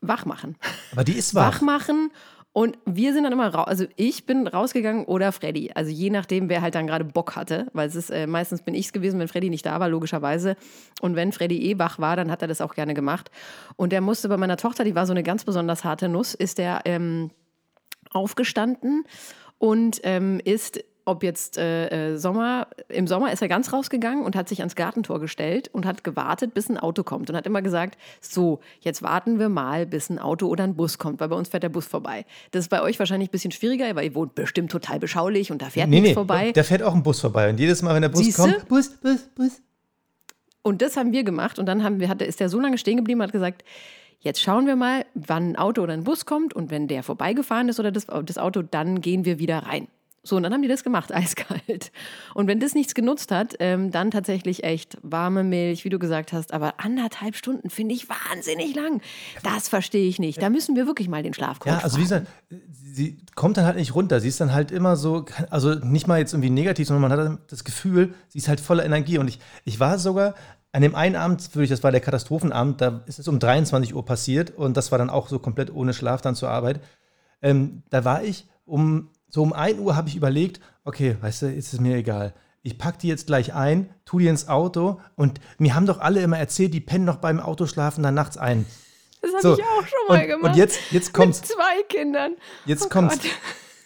wach 0.00 0.26
machen. 0.26 0.56
Aber 0.92 1.04
die 1.04 1.14
ist 1.14 1.34
Wach 1.34 1.56
wach. 1.56 1.60
machen 1.62 2.10
und 2.52 2.78
wir 2.84 3.12
sind 3.12 3.24
dann 3.24 3.32
immer 3.32 3.54
raus. 3.54 3.68
Also 3.68 3.86
ich 3.94 4.26
bin 4.26 4.46
rausgegangen 4.48 5.04
oder 5.04 5.30
Freddy. 5.30 5.70
Also 5.74 5.90
je 5.92 6.10
nachdem, 6.10 6.48
wer 6.48 6.62
halt 6.62 6.74
dann 6.74 6.86
gerade 6.88 7.04
Bock 7.04 7.36
hatte. 7.36 7.68
Weil 7.72 7.88
es 7.88 7.94
ist, 7.94 8.10
äh, 8.10 8.26
meistens 8.26 8.62
bin 8.62 8.74
ich 8.74 8.86
es 8.86 8.92
gewesen, 8.92 9.20
wenn 9.20 9.28
Freddy 9.28 9.50
nicht 9.50 9.64
da 9.66 9.78
war, 9.78 9.88
logischerweise. 9.88 10.56
Und 11.00 11.14
wenn 11.14 11.30
Freddy 11.30 11.70
eh 11.70 11.78
wach 11.78 12.00
war, 12.00 12.16
dann 12.16 12.30
hat 12.30 12.42
er 12.42 12.48
das 12.48 12.60
auch 12.60 12.74
gerne 12.74 12.94
gemacht. 12.94 13.30
Und 13.76 13.92
der 13.92 14.00
musste 14.00 14.28
bei 14.28 14.36
meiner 14.36 14.56
Tochter, 14.56 14.82
die 14.82 14.96
war 14.96 15.06
so 15.06 15.12
eine 15.12 15.22
ganz 15.22 15.44
besonders 15.44 15.84
harte 15.84 16.08
Nuss, 16.08 16.34
ist 16.34 16.58
der 16.58 16.80
ähm, 16.86 17.30
aufgestanden 18.12 19.04
und 19.60 20.00
ähm, 20.04 20.40
ist, 20.42 20.82
ob 21.04 21.22
jetzt 21.22 21.58
äh, 21.58 22.12
äh, 22.12 22.16
Sommer, 22.16 22.68
im 22.88 23.06
Sommer 23.06 23.30
ist 23.30 23.42
er 23.42 23.48
ganz 23.48 23.72
rausgegangen 23.74 24.24
und 24.24 24.34
hat 24.36 24.48
sich 24.48 24.60
ans 24.60 24.74
Gartentor 24.74 25.20
gestellt 25.20 25.68
und 25.72 25.84
hat 25.84 26.02
gewartet, 26.02 26.54
bis 26.54 26.70
ein 26.70 26.78
Auto 26.78 27.02
kommt 27.04 27.28
und 27.28 27.36
hat 27.36 27.46
immer 27.46 27.60
gesagt, 27.60 27.98
so, 28.22 28.60
jetzt 28.80 29.02
warten 29.02 29.38
wir 29.38 29.50
mal, 29.50 29.84
bis 29.86 30.08
ein 30.08 30.18
Auto 30.18 30.46
oder 30.46 30.64
ein 30.64 30.76
Bus 30.76 30.96
kommt, 30.96 31.20
weil 31.20 31.28
bei 31.28 31.36
uns 31.36 31.48
fährt 31.50 31.62
der 31.62 31.68
Bus 31.68 31.86
vorbei. 31.86 32.24
Das 32.52 32.64
ist 32.64 32.68
bei 32.70 32.80
euch 32.80 32.98
wahrscheinlich 32.98 33.28
ein 33.28 33.32
bisschen 33.32 33.50
schwieriger, 33.50 33.94
weil 33.96 34.04
ihr 34.06 34.14
wohnt 34.14 34.34
bestimmt 34.34 34.70
total 34.70 34.98
beschaulich 34.98 35.52
und 35.52 35.60
da 35.60 35.66
fährt 35.66 35.88
Nee, 35.90 35.96
nichts 35.96 36.08
nee, 36.10 36.14
vorbei. 36.14 36.52
da 36.52 36.62
fährt 36.62 36.82
auch 36.82 36.94
ein 36.94 37.02
Bus 37.02 37.20
vorbei. 37.20 37.50
Und 37.50 37.60
jedes 37.60 37.82
Mal, 37.82 37.94
wenn 37.94 38.02
der 38.02 38.08
Bus 38.08 38.24
Siehste? 38.24 38.40
kommt, 38.42 38.68
Bus, 38.68 38.88
Bus, 38.96 39.28
Bus. 39.34 39.60
Und 40.62 40.80
das 40.80 40.96
haben 40.96 41.12
wir 41.12 41.24
gemacht 41.24 41.58
und 41.58 41.66
dann 41.66 41.84
haben 41.84 42.00
wir, 42.00 42.08
hat, 42.08 42.22
ist 42.22 42.40
der 42.40 42.48
so 42.48 42.60
lange 42.60 42.78
stehen 42.78 42.96
geblieben 42.96 43.20
und 43.20 43.26
hat 43.26 43.32
gesagt, 43.32 43.62
jetzt 44.20 44.40
schauen 44.40 44.66
wir 44.66 44.76
mal, 44.76 45.04
wann 45.14 45.50
ein 45.50 45.56
Auto 45.56 45.82
oder 45.82 45.94
ein 45.94 46.04
Bus 46.04 46.26
kommt 46.26 46.54
und 46.54 46.70
wenn 46.70 46.88
der 46.88 47.02
vorbeigefahren 47.02 47.68
ist 47.68 47.80
oder 47.80 47.90
das, 47.90 48.06
das 48.06 48.38
Auto, 48.38 48.62
dann 48.62 49.00
gehen 49.00 49.24
wir 49.24 49.38
wieder 49.38 49.58
rein. 49.58 49.88
So, 50.22 50.36
und 50.36 50.42
dann 50.42 50.52
haben 50.52 50.60
die 50.60 50.68
das 50.68 50.84
gemacht, 50.84 51.14
eiskalt. 51.14 51.92
Und 52.34 52.46
wenn 52.46 52.60
das 52.60 52.74
nichts 52.74 52.94
genutzt 52.94 53.30
hat, 53.30 53.54
ähm, 53.58 53.90
dann 53.90 54.10
tatsächlich 54.10 54.64
echt 54.64 54.98
warme 55.02 55.44
Milch, 55.44 55.84
wie 55.84 55.88
du 55.88 55.98
gesagt 55.98 56.32
hast. 56.32 56.52
Aber 56.52 56.74
anderthalb 56.78 57.36
Stunden 57.36 57.70
finde 57.70 57.94
ich 57.94 58.06
wahnsinnig 58.08 58.74
lang. 58.74 59.00
Das 59.42 59.68
verstehe 59.68 60.08
ich 60.08 60.18
nicht. 60.18 60.42
Da 60.42 60.50
müssen 60.50 60.76
wir 60.76 60.86
wirklich 60.86 61.08
mal 61.08 61.22
den 61.22 61.32
Schlafcoach 61.32 61.72
Ja, 61.72 61.78
also 61.78 61.96
wie 61.96 62.02
gesagt, 62.02 62.26
sie 62.50 63.18
kommt 63.34 63.56
dann 63.56 63.64
halt 63.64 63.76
nicht 63.76 63.94
runter. 63.94 64.20
Sie 64.20 64.28
ist 64.28 64.40
dann 64.40 64.52
halt 64.52 64.70
immer 64.70 64.96
so, 64.96 65.24
also 65.48 65.74
nicht 65.74 66.06
mal 66.06 66.18
jetzt 66.18 66.34
irgendwie 66.34 66.50
negativ, 66.50 66.88
sondern 66.88 67.10
man 67.10 67.18
hat 67.18 67.38
das 67.50 67.64
Gefühl, 67.64 68.14
sie 68.28 68.38
ist 68.38 68.48
halt 68.48 68.60
voller 68.60 68.84
Energie. 68.84 69.16
Und 69.16 69.28
ich, 69.28 69.38
ich 69.64 69.80
war 69.80 69.98
sogar 69.98 70.34
an 70.72 70.82
dem 70.82 70.94
einen 70.94 71.16
Abend, 71.16 71.42
wirklich, 71.54 71.70
das 71.70 71.82
war 71.82 71.90
der 71.90 72.00
Katastrophenabend, 72.00 72.80
da 72.80 73.02
ist 73.06 73.18
es 73.18 73.26
um 73.28 73.38
23 73.38 73.94
Uhr 73.94 74.04
passiert 74.04 74.50
und 74.56 74.76
das 74.76 74.92
war 74.92 74.98
dann 74.98 75.10
auch 75.10 75.28
so 75.28 75.38
komplett 75.38 75.72
ohne 75.74 75.92
Schlaf 75.94 76.20
dann 76.20 76.36
zur 76.36 76.50
Arbeit. 76.50 76.80
Ähm, 77.42 77.82
da 77.90 78.04
war 78.04 78.22
ich 78.22 78.46
um, 78.64 79.10
so 79.28 79.42
um 79.42 79.52
1 79.52 79.78
Uhr 79.80 79.96
habe 79.96 80.08
ich 80.08 80.16
überlegt, 80.16 80.60
okay, 80.84 81.16
weißt 81.20 81.42
du, 81.42 81.52
ist 81.52 81.72
es 81.72 81.80
mir 81.80 81.96
egal. 81.96 82.34
Ich 82.62 82.78
pack 82.78 82.98
die 82.98 83.08
jetzt 83.08 83.26
gleich 83.26 83.54
ein, 83.54 83.88
tu 84.04 84.18
die 84.18 84.28
ins 84.28 84.48
Auto 84.48 85.00
und 85.16 85.40
mir 85.58 85.74
haben 85.74 85.86
doch 85.86 85.98
alle 85.98 86.20
immer 86.20 86.38
erzählt, 86.38 86.74
die 86.74 86.80
pennen 86.80 87.04
noch 87.04 87.16
beim 87.16 87.40
Autoschlafen 87.40 88.02
dann 88.02 88.14
nachts 88.14 88.36
ein. 88.36 88.66
Das 89.22 89.32
habe 89.32 89.42
So, 89.42 89.54
ich 89.58 89.64
auch 89.64 89.86
schon 89.86 89.98
mal 90.08 90.20
und, 90.20 90.26
gemacht. 90.28 90.52
Und 90.52 90.58
jetzt, 90.58 90.78
jetzt 90.92 91.12
kommt's. 91.12 91.40
Mit 91.40 91.48
zwei 91.50 91.82
Kindern. 91.88 92.32
Jetzt 92.66 92.86
Oh 92.86 92.88
kommt's. 92.88 93.18
Gott. 93.18 93.30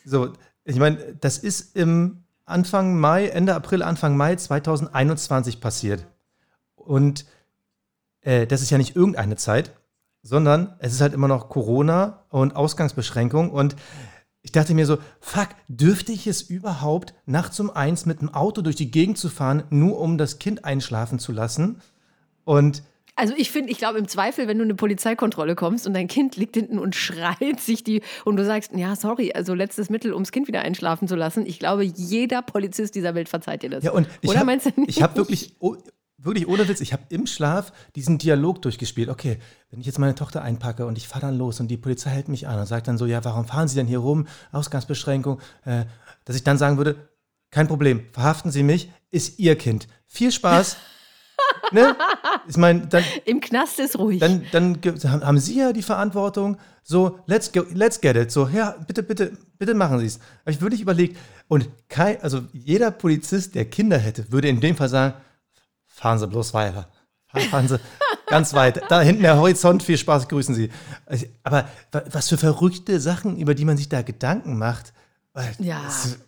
So, 0.04 0.32
ich 0.64 0.76
meine, 0.76 0.98
das 1.20 1.38
ist 1.38 1.76
im 1.76 2.24
Anfang 2.44 2.98
Mai, 2.98 3.28
Ende 3.28 3.54
April, 3.54 3.82
Anfang 3.82 4.16
Mai 4.16 4.36
2021 4.36 5.60
passiert. 5.60 6.04
Und 6.84 7.26
äh, 8.20 8.46
das 8.46 8.62
ist 8.62 8.70
ja 8.70 8.78
nicht 8.78 8.96
irgendeine 8.96 9.36
Zeit, 9.36 9.72
sondern 10.22 10.74
es 10.78 10.92
ist 10.92 11.00
halt 11.00 11.12
immer 11.14 11.28
noch 11.28 11.48
Corona 11.48 12.24
und 12.30 12.56
Ausgangsbeschränkung. 12.56 13.50
Und 13.50 13.76
ich 14.42 14.52
dachte 14.52 14.74
mir 14.74 14.86
so, 14.86 14.98
fuck, 15.20 15.48
dürfte 15.68 16.12
ich 16.12 16.26
es 16.26 16.42
überhaupt, 16.42 17.14
nachts 17.26 17.58
um 17.60 17.70
eins 17.70 18.04
mit 18.06 18.20
dem 18.20 18.32
Auto 18.32 18.62
durch 18.62 18.76
die 18.76 18.90
Gegend 18.90 19.18
zu 19.18 19.28
fahren, 19.28 19.64
nur 19.70 19.98
um 19.98 20.18
das 20.18 20.38
Kind 20.38 20.64
einschlafen 20.64 21.18
zu 21.18 21.32
lassen? 21.32 21.80
Und 22.44 22.82
Also 23.16 23.32
ich 23.36 23.50
finde, 23.50 23.70
ich 23.70 23.78
glaube 23.78 23.98
im 23.98 24.08
Zweifel, 24.08 24.46
wenn 24.46 24.58
du 24.58 24.64
in 24.64 24.70
eine 24.70 24.76
Polizeikontrolle 24.76 25.54
kommst 25.54 25.86
und 25.86 25.94
dein 25.94 26.08
Kind 26.08 26.36
liegt 26.36 26.56
hinten 26.56 26.78
und 26.78 26.94
schreit 26.94 27.60
sich 27.60 27.84
die 27.84 28.02
und 28.24 28.36
du 28.36 28.44
sagst, 28.44 28.72
ja, 28.74 28.96
sorry, 28.96 29.32
also 29.32 29.54
letztes 29.54 29.88
Mittel, 29.88 30.12
ums 30.12 30.30
Kind 30.30 30.46
wieder 30.46 30.60
einschlafen 30.60 31.08
zu 31.08 31.16
lassen. 31.16 31.46
Ich 31.46 31.58
glaube, 31.58 31.84
jeder 31.84 32.42
Polizist 32.42 32.94
dieser 32.94 33.14
Welt 33.14 33.28
verzeiht 33.28 33.62
dir 33.62 33.70
das. 33.70 33.84
Ja, 33.84 33.92
und 33.92 34.08
ich 34.20 34.28
Oder 34.28 34.40
hab, 34.40 34.46
meinst 34.46 34.66
du 34.66 34.70
nicht? 34.76 34.90
Ich 34.90 35.02
habe 35.02 35.16
wirklich, 35.16 35.56
oh, 35.58 35.76
wirklich 36.24 36.48
ohne 36.48 36.68
Witz, 36.68 36.80
ich 36.80 36.92
habe 36.92 37.04
im 37.08 37.26
Schlaf 37.26 37.72
diesen 37.94 38.18
Dialog 38.18 38.62
durchgespielt. 38.62 39.08
Okay, 39.08 39.38
wenn 39.70 39.80
ich 39.80 39.86
jetzt 39.86 39.98
meine 39.98 40.14
Tochter 40.14 40.42
einpacke 40.42 40.86
und 40.86 40.98
ich 40.98 41.08
fahre 41.08 41.26
dann 41.26 41.38
los 41.38 41.60
und 41.60 41.68
die 41.68 41.76
Polizei 41.76 42.10
hält 42.10 42.28
mich 42.28 42.46
an 42.46 42.58
und 42.58 42.66
sagt 42.66 42.88
dann 42.88 42.98
so, 42.98 43.06
ja, 43.06 43.24
warum 43.24 43.46
fahren 43.46 43.68
Sie 43.68 43.76
denn 43.76 43.86
hier 43.86 43.98
rum? 43.98 44.26
Ausgangsbeschränkung. 44.52 45.40
Äh, 45.64 45.84
dass 46.24 46.36
ich 46.36 46.44
dann 46.44 46.58
sagen 46.58 46.76
würde, 46.76 46.96
kein 47.50 47.68
Problem, 47.68 48.02
verhaften 48.12 48.50
Sie 48.50 48.62
mich, 48.62 48.90
ist 49.10 49.38
Ihr 49.38 49.56
Kind. 49.56 49.86
Viel 50.06 50.32
Spaß. 50.32 50.76
ne? 51.72 51.96
Ich 52.48 52.56
meine, 52.56 52.86
dann, 52.86 53.04
Im 53.24 53.40
Knast 53.40 53.78
ist 53.78 53.98
ruhig. 53.98 54.20
dann, 54.20 54.44
dann 54.52 54.78
haben 55.04 55.38
Sie 55.38 55.58
ja 55.58 55.72
die 55.72 55.82
Verantwortung. 55.82 56.56
So, 56.82 57.20
let's, 57.26 57.52
go, 57.52 57.64
let's 57.72 58.00
get 58.00 58.16
it. 58.16 58.30
So, 58.30 58.48
ja, 58.48 58.76
bitte, 58.86 59.02
bitte, 59.02 59.32
bitte 59.58 59.74
machen 59.74 59.98
Sie 60.00 60.06
es. 60.06 60.18
Habe 60.40 60.50
ich 60.50 60.60
wirklich 60.60 60.80
überlegt. 60.80 61.16
Und 61.48 61.68
kein, 61.88 62.20
also 62.22 62.42
jeder 62.52 62.90
Polizist, 62.90 63.54
der 63.54 63.66
Kinder 63.66 63.98
hätte, 63.98 64.30
würde 64.30 64.48
in 64.48 64.60
dem 64.60 64.76
Fall 64.76 64.88
sagen, 64.88 65.14
fahren 65.94 66.18
Sie 66.18 66.26
bloß 66.26 66.52
weiter. 66.54 66.88
Fahren 67.50 67.68
Sie 67.68 67.78
ganz 68.26 68.54
weit. 68.54 68.82
Da 68.90 69.00
hinten 69.00 69.22
der 69.22 69.36
Horizont, 69.36 69.82
viel 69.82 69.96
Spaß, 69.98 70.28
grüßen 70.28 70.54
Sie. 70.54 70.70
Aber 71.42 71.68
wa- 71.92 72.02
was 72.10 72.28
für 72.28 72.36
verrückte 72.38 73.00
Sachen, 73.00 73.36
über 73.38 73.54
die 73.54 73.64
man 73.64 73.76
sich 73.76 73.88
da 73.88 74.02
Gedanken 74.02 74.58
macht. 74.58 74.92
Ja. 75.58 75.80
das- 75.84 76.18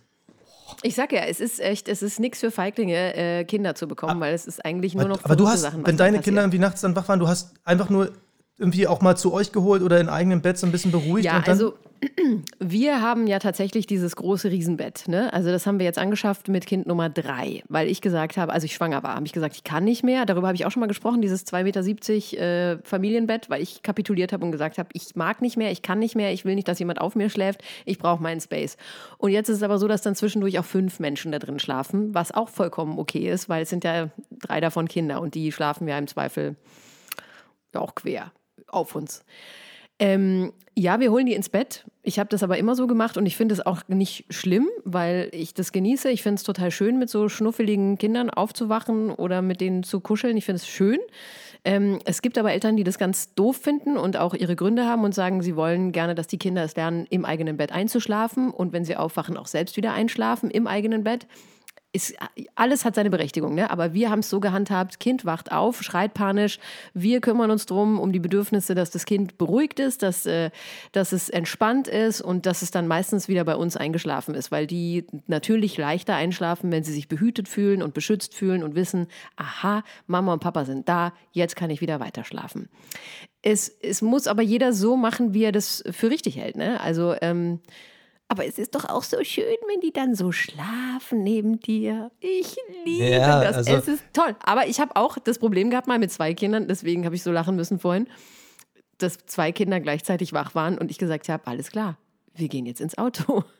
ich 0.83 0.95
sag 0.95 1.11
ja, 1.13 1.21
es 1.21 1.39
ist 1.39 1.59
echt, 1.61 1.87
es 1.87 2.01
ist 2.03 2.19
nichts 2.19 2.39
für 2.41 2.51
Feiglinge, 2.51 3.15
äh, 3.15 3.45
Kinder 3.45 3.73
zu 3.73 3.87
bekommen, 3.87 4.19
weil 4.19 4.33
es 4.33 4.45
ist 4.45 4.63
eigentlich 4.65 4.95
nur 4.95 5.07
noch 5.07 5.23
Aber 5.23 5.35
du 5.35 5.47
hast, 5.47 5.61
Sachen, 5.61 5.85
wenn 5.87 5.95
deine 5.97 6.17
passiert. 6.17 6.25
Kinder 6.25 6.41
irgendwie 6.41 6.59
nachts 6.59 6.81
dann 6.81 6.95
wach 6.95 7.07
waren, 7.07 7.19
du 7.19 7.27
hast 7.27 7.53
einfach 7.63 7.89
nur 7.89 8.11
irgendwie 8.57 8.85
auch 8.87 9.01
mal 9.01 9.15
zu 9.15 9.31
euch 9.33 9.51
geholt 9.53 9.81
oder 9.81 9.99
in 9.99 10.09
eigenem 10.09 10.41
Bett 10.41 10.57
so 10.57 10.65
ein 10.65 10.71
bisschen 10.71 10.91
beruhigt. 10.91 11.25
Ja, 11.25 11.37
und 11.37 11.47
dann, 11.47 11.53
also 11.53 11.73
wir 12.59 13.01
haben 13.01 13.27
ja 13.27 13.39
tatsächlich 13.39 13.87
dieses 13.87 14.15
große 14.15 14.49
Riesenbett. 14.49 15.07
Ne? 15.07 15.31
Also 15.33 15.49
das 15.49 15.65
haben 15.65 15.79
wir 15.79 15.85
jetzt 15.85 15.97
angeschafft 15.97 16.47
mit 16.47 16.65
Kind 16.65 16.87
Nummer 16.87 17.09
drei, 17.09 17.63
weil 17.69 17.87
ich 17.87 18.01
gesagt 18.01 18.37
habe, 18.37 18.53
als 18.53 18.63
ich 18.63 18.73
schwanger 18.73 19.03
war, 19.03 19.15
habe 19.15 19.25
ich 19.25 19.33
gesagt, 19.33 19.55
ich 19.55 19.63
kann 19.63 19.83
nicht 19.83 20.03
mehr. 20.03 20.25
Darüber 20.25 20.47
habe 20.47 20.55
ich 20.55 20.65
auch 20.65 20.71
schon 20.71 20.81
mal 20.81 20.87
gesprochen, 20.87 21.21
dieses 21.21 21.45
2,70 21.45 21.63
Meter 21.63 22.41
äh, 22.41 22.77
Familienbett, 22.83 23.49
weil 23.49 23.61
ich 23.61 23.83
kapituliert 23.83 24.33
habe 24.33 24.45
und 24.45 24.51
gesagt 24.51 24.77
habe, 24.77 24.89
ich 24.93 25.15
mag 25.15 25.41
nicht 25.41 25.57
mehr, 25.57 25.71
ich 25.71 25.81
kann 25.81 25.99
nicht 25.99 26.15
mehr, 26.15 26.31
ich 26.31 26.45
will 26.45 26.55
nicht, 26.55 26.67
dass 26.67 26.79
jemand 26.79 27.01
auf 27.01 27.15
mir 27.15 27.29
schläft, 27.29 27.63
ich 27.85 27.99
brauche 27.99 28.21
meinen 28.21 28.41
Space. 28.41 28.77
Und 29.17 29.31
jetzt 29.31 29.49
ist 29.49 29.57
es 29.57 29.63
aber 29.63 29.79
so, 29.79 29.87
dass 29.87 30.01
dann 30.01 30.15
zwischendurch 30.15 30.59
auch 30.59 30.65
fünf 30.65 30.99
Menschen 30.99 31.31
da 31.31 31.39
drin 31.39 31.59
schlafen, 31.59 32.13
was 32.13 32.31
auch 32.31 32.49
vollkommen 32.49 32.99
okay 32.99 33.29
ist, 33.29 33.49
weil 33.49 33.63
es 33.63 33.69
sind 33.69 33.83
ja 33.83 34.09
drei 34.31 34.59
davon 34.59 34.87
Kinder 34.87 35.21
und 35.21 35.35
die 35.35 35.51
schlafen 35.51 35.87
ja 35.87 35.97
im 35.97 36.07
Zweifel 36.07 36.55
auch 37.73 37.95
quer 37.95 38.31
auf 38.67 38.95
uns. 38.95 39.23
Ähm, 39.99 40.53
ja, 40.75 40.99
wir 40.99 41.11
holen 41.11 41.25
die 41.25 41.33
ins 41.33 41.49
Bett. 41.49 41.85
Ich 42.03 42.19
habe 42.19 42.29
das 42.29 42.43
aber 42.43 42.57
immer 42.59 42.75
so 42.75 42.85
gemacht 42.85 43.17
und 43.17 43.25
ich 43.25 43.35
finde 43.35 43.53
es 43.53 43.65
auch 43.65 43.81
nicht 43.87 44.25
schlimm, 44.29 44.67
weil 44.85 45.29
ich 45.31 45.55
das 45.55 45.71
genieße. 45.71 46.09
Ich 46.11 46.21
finde 46.21 46.35
es 46.35 46.43
total 46.43 46.69
schön, 46.69 46.99
mit 46.99 47.09
so 47.09 47.29
schnuffeligen 47.29 47.97
Kindern 47.97 48.29
aufzuwachen 48.29 49.09
oder 49.09 49.41
mit 49.41 49.59
denen 49.59 49.81
zu 49.81 49.99
kuscheln. 49.99 50.37
Ich 50.37 50.45
finde 50.45 50.57
es 50.57 50.67
schön. 50.67 50.99
Ähm, 51.65 51.99
es 52.05 52.21
gibt 52.21 52.37
aber 52.37 52.53
Eltern, 52.53 52.77
die 52.77 52.83
das 52.83 52.99
ganz 52.99 53.33
doof 53.33 53.57
finden 53.57 53.97
und 53.97 54.17
auch 54.17 54.35
ihre 54.35 54.55
Gründe 54.55 54.85
haben 54.85 55.03
und 55.03 55.15
sagen, 55.15 55.41
sie 55.41 55.55
wollen 55.55 55.91
gerne, 55.91 56.13
dass 56.13 56.27
die 56.27 56.37
Kinder 56.37 56.63
es 56.63 56.75
lernen, 56.75 57.07
im 57.09 57.25
eigenen 57.25 57.57
Bett 57.57 57.71
einzuschlafen 57.71 58.51
und 58.51 58.71
wenn 58.71 58.85
sie 58.85 58.95
aufwachen, 58.95 59.35
auch 59.35 59.47
selbst 59.47 59.77
wieder 59.77 59.93
einschlafen 59.93 60.51
im 60.51 60.67
eigenen 60.67 61.03
Bett 61.03 61.25
ist, 61.97 62.15
alles 62.55 62.85
hat 62.85 62.95
seine 62.95 63.09
Berechtigung, 63.09 63.55
ne? 63.55 63.69
aber 63.71 63.93
wir 63.93 64.09
haben 64.09 64.19
es 64.19 64.29
so 64.29 64.39
gehandhabt, 64.39 64.99
Kind 64.99 65.25
wacht 65.25 65.51
auf, 65.51 65.81
schreit 65.81 66.13
panisch, 66.13 66.59
wir 66.93 67.19
kümmern 67.21 67.49
uns 67.49 67.65
drum 67.65 67.99
um 67.99 68.11
die 68.11 68.19
Bedürfnisse, 68.19 68.75
dass 68.75 68.91
das 68.91 69.05
Kind 69.05 69.37
beruhigt 69.37 69.79
ist, 69.79 70.03
dass, 70.03 70.25
äh, 70.27 70.51
dass 70.91 71.11
es 71.11 71.29
entspannt 71.29 71.87
ist 71.87 72.21
und 72.21 72.45
dass 72.45 72.61
es 72.61 72.69
dann 72.69 72.87
meistens 72.87 73.27
wieder 73.27 73.43
bei 73.43 73.55
uns 73.55 73.75
eingeschlafen 73.75 74.35
ist, 74.35 74.51
weil 74.51 74.67
die 74.67 75.05
natürlich 75.25 75.77
leichter 75.77 76.15
einschlafen, 76.15 76.71
wenn 76.71 76.83
sie 76.83 76.93
sich 76.93 77.07
behütet 77.07 77.47
fühlen 77.47 77.81
und 77.81 77.95
beschützt 77.95 78.35
fühlen 78.35 78.63
und 78.63 78.75
wissen, 78.75 79.07
aha, 79.35 79.83
Mama 80.05 80.33
und 80.33 80.39
Papa 80.39 80.65
sind 80.65 80.87
da, 80.87 81.13
jetzt 81.31 81.55
kann 81.55 81.71
ich 81.71 81.81
wieder 81.81 81.99
weiter 81.99 82.23
schlafen. 82.23 82.69
Es, 83.41 83.69
es 83.81 84.03
muss 84.03 84.27
aber 84.27 84.43
jeder 84.43 84.71
so 84.71 84.97
machen, 84.97 85.33
wie 85.33 85.43
er 85.43 85.51
das 85.51 85.83
für 85.89 86.11
richtig 86.11 86.37
hält. 86.37 86.57
Ne? 86.57 86.79
Also 86.79 87.15
ähm, 87.21 87.59
aber 88.29 88.45
es 88.45 88.57
ist 88.59 88.75
doch 88.75 88.85
auch 88.85 89.03
so 89.03 89.23
schön, 89.23 89.55
wenn 89.69 89.79
die 89.81 89.91
dann 89.93 90.15
so 90.15 90.31
schlafen 90.31 91.23
neben 91.23 91.59
dir. 91.59 92.11
Ich 92.19 92.55
liebe 92.85 93.05
Ja, 93.05 93.43
das. 93.43 93.57
also- 93.57 93.71
es 93.73 93.87
ist 93.87 94.03
toll. 94.13 94.35
Aber 94.43 94.67
ich 94.67 94.79
habe 94.79 94.95
auch 94.95 95.17
das 95.17 95.39
Problem 95.39 95.69
gehabt 95.69 95.87
mal 95.87 95.99
mit 95.99 96.11
zwei 96.11 96.33
Kindern, 96.33 96.67
deswegen 96.67 97.05
habe 97.05 97.15
ich 97.15 97.23
so 97.23 97.31
lachen 97.31 97.55
müssen 97.55 97.79
vorhin, 97.79 98.07
dass 98.97 99.17
zwei 99.25 99.51
Kinder 99.51 99.79
gleichzeitig 99.79 100.33
wach 100.33 100.55
waren 100.55 100.77
und 100.77 100.91
ich 100.91 100.97
gesagt 100.97 101.29
habe, 101.29 101.47
alles 101.47 101.71
klar, 101.71 101.97
wir 102.35 102.47
gehen 102.49 102.65
jetzt 102.65 102.81
ins 102.81 102.97
Auto. 102.97 103.43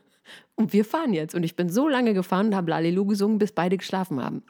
Und 0.56 0.74
wir 0.74 0.84
fahren 0.84 1.14
jetzt. 1.14 1.36
Und 1.36 1.44
ich 1.44 1.56
bin 1.56 1.70
so 1.70 1.88
lange 1.88 2.14
gefahren 2.14 2.48
und 2.48 2.56
habe 2.56 2.70
Lalilu 2.72 3.06
gesungen, 3.06 3.38
bis 3.38 3.54
beide 3.54 3.78
geschlafen 3.78 4.22
haben. 4.22 4.44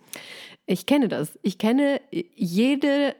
Ich 0.65 0.87
kenne 0.87 1.07
das. 1.07 1.37
Ich 1.43 1.59
kenne 1.59 2.01
jede, 2.09 3.15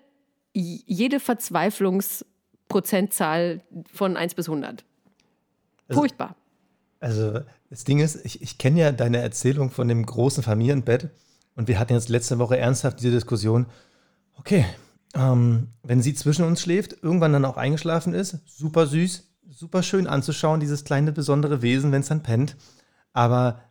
jede 0.54 1.20
Verzweiflungsprozentzahl 1.20 3.62
von 3.94 4.18
1 4.18 4.34
bis 4.34 4.50
100. 4.50 4.84
Furchtbar. 5.92 6.36
Also 7.00 7.42
das 7.70 7.84
Ding 7.84 8.00
ist, 8.00 8.25
ich, 8.25 8.42
ich 8.42 8.58
kenne 8.58 8.80
ja 8.80 8.92
deine 8.92 9.18
Erzählung 9.18 9.70
von 9.70 9.88
dem 9.88 10.06
großen 10.06 10.44
Familienbett 10.44 11.10
und 11.56 11.68
wir 11.68 11.80
hatten 11.80 11.94
jetzt 11.94 12.10
letzte 12.10 12.39
Woche 12.39 12.58
ernsthaft 12.58 13.00
diese 13.00 13.12
Diskussion. 13.12 13.68
Okay, 14.36 14.66
ähm, 15.13 15.70
wenn 15.84 16.01
sie 16.01 16.13
zwischen 16.13 16.46
uns 16.46 16.62
schläft, 16.62 16.98
irgendwann 17.01 17.34
dann 17.34 17.46
auch 17.46 17.58
eingeschlafen 17.58 18.13
ist, 18.13 18.39
super 18.46 18.88
süß, 18.88 19.27
super 19.50 19.84
schön 19.84 20.08
anzuschauen, 20.08 20.60
dieses 20.60 20.84
kleine 20.84 21.12
besondere 21.12 21.62
Wesen, 21.62 21.92
wenn 21.92 22.01
es 22.01 22.10
dann 22.10 22.24
pennt. 22.24 22.56
Aber 23.13 23.62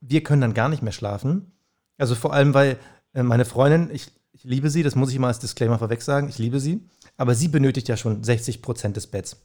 wir 0.00 0.22
können 0.22 0.40
dann 0.40 0.54
gar 0.54 0.68
nicht 0.68 0.82
mehr 0.82 0.92
schlafen. 0.92 1.52
Also 1.98 2.14
vor 2.14 2.32
allem, 2.32 2.54
weil 2.54 2.78
äh, 3.12 3.22
meine 3.22 3.44
Freundin, 3.44 3.90
ich, 3.92 4.10
ich 4.32 4.44
liebe 4.44 4.70
sie, 4.70 4.82
das 4.82 4.94
muss 4.94 5.12
ich 5.12 5.18
mal 5.18 5.28
als 5.28 5.40
Disclaimer 5.40 5.78
vorweg 5.78 6.02
sagen, 6.02 6.28
ich 6.28 6.38
liebe 6.38 6.60
sie, 6.60 6.88
aber 7.16 7.34
sie 7.34 7.48
benötigt 7.48 7.88
ja 7.88 7.96
schon 7.96 8.22
60 8.22 8.62
Prozent 8.62 8.96
des 8.96 9.08
Betts. 9.08 9.36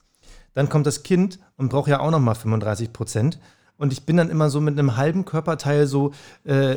Dann 0.53 0.69
kommt 0.69 0.86
das 0.86 1.03
Kind 1.03 1.39
und 1.57 1.69
braucht 1.69 1.89
ja 1.89 2.00
auch 2.00 2.12
noch 2.12 2.19
mal 2.19 2.36
35 2.36 2.93
Prozent. 2.93 3.39
Und 3.77 3.91
ich 3.91 4.05
bin 4.05 4.17
dann 4.17 4.29
immer 4.29 4.50
so 4.50 4.62
mit 4.62 4.77
einem 4.77 4.98
halben 4.98 5.25
Körperteil 5.25 5.88
so 5.88 6.13
äh, 6.45 6.75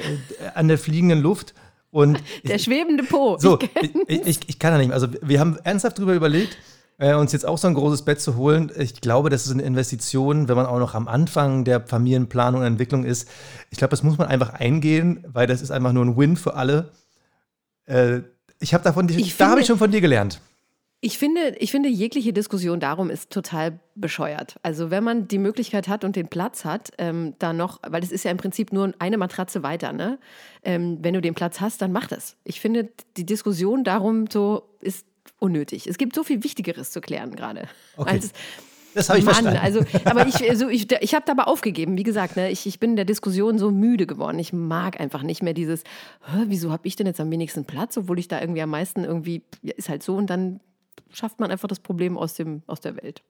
an 0.54 0.68
der 0.68 0.78
fliegenden 0.78 1.20
Luft. 1.20 1.54
Und 1.90 2.22
Der 2.44 2.58
schwebende 2.58 3.04
Po. 3.04 3.36
so, 3.38 3.58
Ich 3.60 3.94
ich, 3.94 4.08
ich, 4.08 4.26
ich, 4.26 4.48
ich 4.48 4.58
kann 4.58 4.72
da 4.72 4.78
nicht 4.78 4.88
mehr. 4.88 4.94
Also 4.94 5.08
wir 5.22 5.40
haben 5.40 5.58
ernsthaft 5.62 5.98
darüber 5.98 6.14
überlegt, 6.14 6.56
äh, 6.98 7.14
uns 7.14 7.32
jetzt 7.32 7.44
auch 7.44 7.58
so 7.58 7.68
ein 7.68 7.74
großes 7.74 8.02
Bett 8.02 8.20
zu 8.20 8.36
holen. 8.36 8.72
Ich 8.76 9.00
glaube, 9.00 9.28
das 9.28 9.46
ist 9.46 9.52
eine 9.52 9.62
Investition, 9.62 10.48
wenn 10.48 10.56
man 10.56 10.66
auch 10.66 10.78
noch 10.78 10.94
am 10.94 11.08
Anfang 11.08 11.64
der 11.64 11.82
Familienplanung 11.86 12.62
und 12.62 12.66
Entwicklung 12.66 13.04
ist. 13.04 13.28
Ich 13.70 13.78
glaube, 13.78 13.90
das 13.90 14.02
muss 14.02 14.16
man 14.16 14.28
einfach 14.28 14.54
eingehen, 14.54 15.24
weil 15.28 15.46
das 15.46 15.60
ist 15.60 15.70
einfach 15.70 15.92
nur 15.92 16.04
ein 16.04 16.16
Win 16.16 16.36
für 16.36 16.54
alle. 16.54 16.90
Äh, 17.84 18.20
ich 18.58 18.72
habe 18.72 18.82
davon, 18.82 19.08
Ich 19.10 19.36
da 19.36 19.50
habe 19.50 19.60
ich 19.60 19.66
schon 19.66 19.78
von 19.78 19.90
dir 19.90 20.00
gelernt. 20.00 20.40
Ich 21.06 21.18
finde, 21.18 21.54
ich 21.60 21.70
finde, 21.70 21.88
jegliche 21.88 22.32
Diskussion 22.32 22.80
darum 22.80 23.10
ist 23.10 23.30
total 23.30 23.78
bescheuert. 23.94 24.56
Also 24.64 24.90
wenn 24.90 25.04
man 25.04 25.28
die 25.28 25.38
Möglichkeit 25.38 25.86
hat 25.86 26.02
und 26.02 26.16
den 26.16 26.26
Platz 26.26 26.64
hat, 26.64 26.90
ähm, 26.98 27.34
da 27.38 27.52
noch, 27.52 27.78
weil 27.86 28.02
es 28.02 28.10
ist 28.10 28.24
ja 28.24 28.32
im 28.32 28.38
Prinzip 28.38 28.72
nur 28.72 28.92
eine 28.98 29.16
Matratze 29.16 29.62
weiter, 29.62 29.92
ne? 29.92 30.18
Ähm, 30.64 30.98
wenn 31.02 31.14
du 31.14 31.20
den 31.20 31.34
Platz 31.34 31.60
hast, 31.60 31.80
dann 31.80 31.92
mach 31.92 32.08
das. 32.08 32.34
Ich 32.42 32.60
finde, 32.60 32.88
die 33.16 33.24
Diskussion 33.24 33.84
darum 33.84 34.24
so 34.28 34.64
ist 34.80 35.06
unnötig. 35.38 35.86
Es 35.86 35.96
gibt 35.96 36.12
so 36.12 36.24
viel 36.24 36.42
Wichtigeres 36.42 36.90
zu 36.90 37.00
klären 37.00 37.36
gerade. 37.36 37.68
Okay. 37.96 38.10
Als, 38.10 38.32
Das 38.94 39.08
habe 39.08 39.20
ich 39.20 39.24
Mann, 39.24 39.34
verstanden. 39.34 39.60
also, 39.62 39.80
aber 40.06 40.26
ich, 40.26 40.50
also 40.50 40.68
ich, 40.68 40.90
ich 40.90 41.14
habe 41.14 41.24
dabei 41.24 41.44
aufgegeben. 41.44 41.96
Wie 41.96 42.02
gesagt, 42.02 42.34
ne, 42.34 42.50
ich, 42.50 42.66
ich 42.66 42.80
bin 42.80 42.90
in 42.90 42.96
der 42.96 43.04
Diskussion 43.04 43.58
so 43.60 43.70
müde 43.70 44.08
geworden. 44.08 44.40
Ich 44.40 44.52
mag 44.52 44.98
einfach 44.98 45.22
nicht 45.22 45.40
mehr 45.40 45.54
dieses, 45.54 45.84
"Hä, 46.24 46.46
wieso 46.46 46.72
habe 46.72 46.88
ich 46.88 46.96
denn 46.96 47.06
jetzt 47.06 47.20
am 47.20 47.30
wenigsten 47.30 47.64
Platz, 47.64 47.96
obwohl 47.96 48.18
ich 48.18 48.26
da 48.26 48.40
irgendwie 48.40 48.62
am 48.62 48.70
meisten 48.70 49.04
irgendwie, 49.04 49.42
ja, 49.62 49.72
ist 49.76 49.88
halt 49.88 50.02
so 50.02 50.16
und 50.16 50.30
dann 50.30 50.58
schafft 51.10 51.40
man 51.40 51.50
einfach 51.50 51.68
das 51.68 51.80
Problem 51.80 52.16
aus, 52.16 52.34
dem, 52.34 52.62
aus 52.66 52.80
der 52.80 52.96
Welt. 52.96 53.22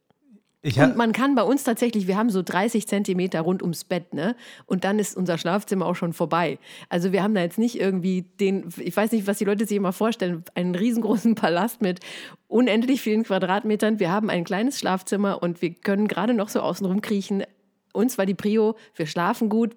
ich 0.63 0.81
Und 0.81 0.97
man 0.97 1.13
kann 1.13 1.35
bei 1.35 1.43
uns 1.43 1.65
tatsächlich, 1.65 2.07
wir 2.07 2.17
haben 2.17 2.31
so 2.31 2.43
30 2.43 2.89
Zentimeter 2.89 3.41
rund 3.41 3.63
ums 3.63 3.85
Bett, 3.85 4.15
ne? 4.15 4.35
Und 4.67 4.85
dann 4.85 4.99
ist 4.99 5.17
unser 5.17 5.39
Schlafzimmer 5.39 5.87
auch 5.87 5.95
schon 5.95 6.13
vorbei. 6.13 6.59
Also 6.89 7.13
wir 7.13 7.23
haben 7.23 7.35
da 7.35 7.43
jetzt 7.43 7.59
nicht 7.59 7.79
irgendwie 7.79 8.23
den, 8.23 8.69
ich 8.79 8.97
weiß 8.97 9.13
nicht, 9.13 9.27
was 9.27 9.39
die 9.39 9.45
Leute 9.45 9.67
sich 9.67 9.77
immer 9.77 9.93
vorstellen, 9.93 10.45
einen 10.55 10.75
riesengroßen 10.75 11.35
Palast 11.37 11.83
mit 11.83 12.01
unendlich 12.49 13.01
vielen 13.01 13.23
Quadratmetern. 13.23 14.01
Wir 14.01 14.11
haben 14.11 14.31
ein 14.31 14.45
kleines 14.45 14.79
Schlafzimmer 14.79 15.43
und 15.43 15.63
wir 15.63 15.73
können 15.75 16.09
gerade 16.09 16.35
noch 16.35 16.49
so 16.49 16.61
außen 16.61 16.87
rumkriechen. 16.87 17.45
Uns 17.93 18.19
war 18.19 18.27
die 18.27 18.35
Prio, 18.35 18.77
wir 18.95 19.07
schlafen 19.07 19.49
gut, 19.49 19.77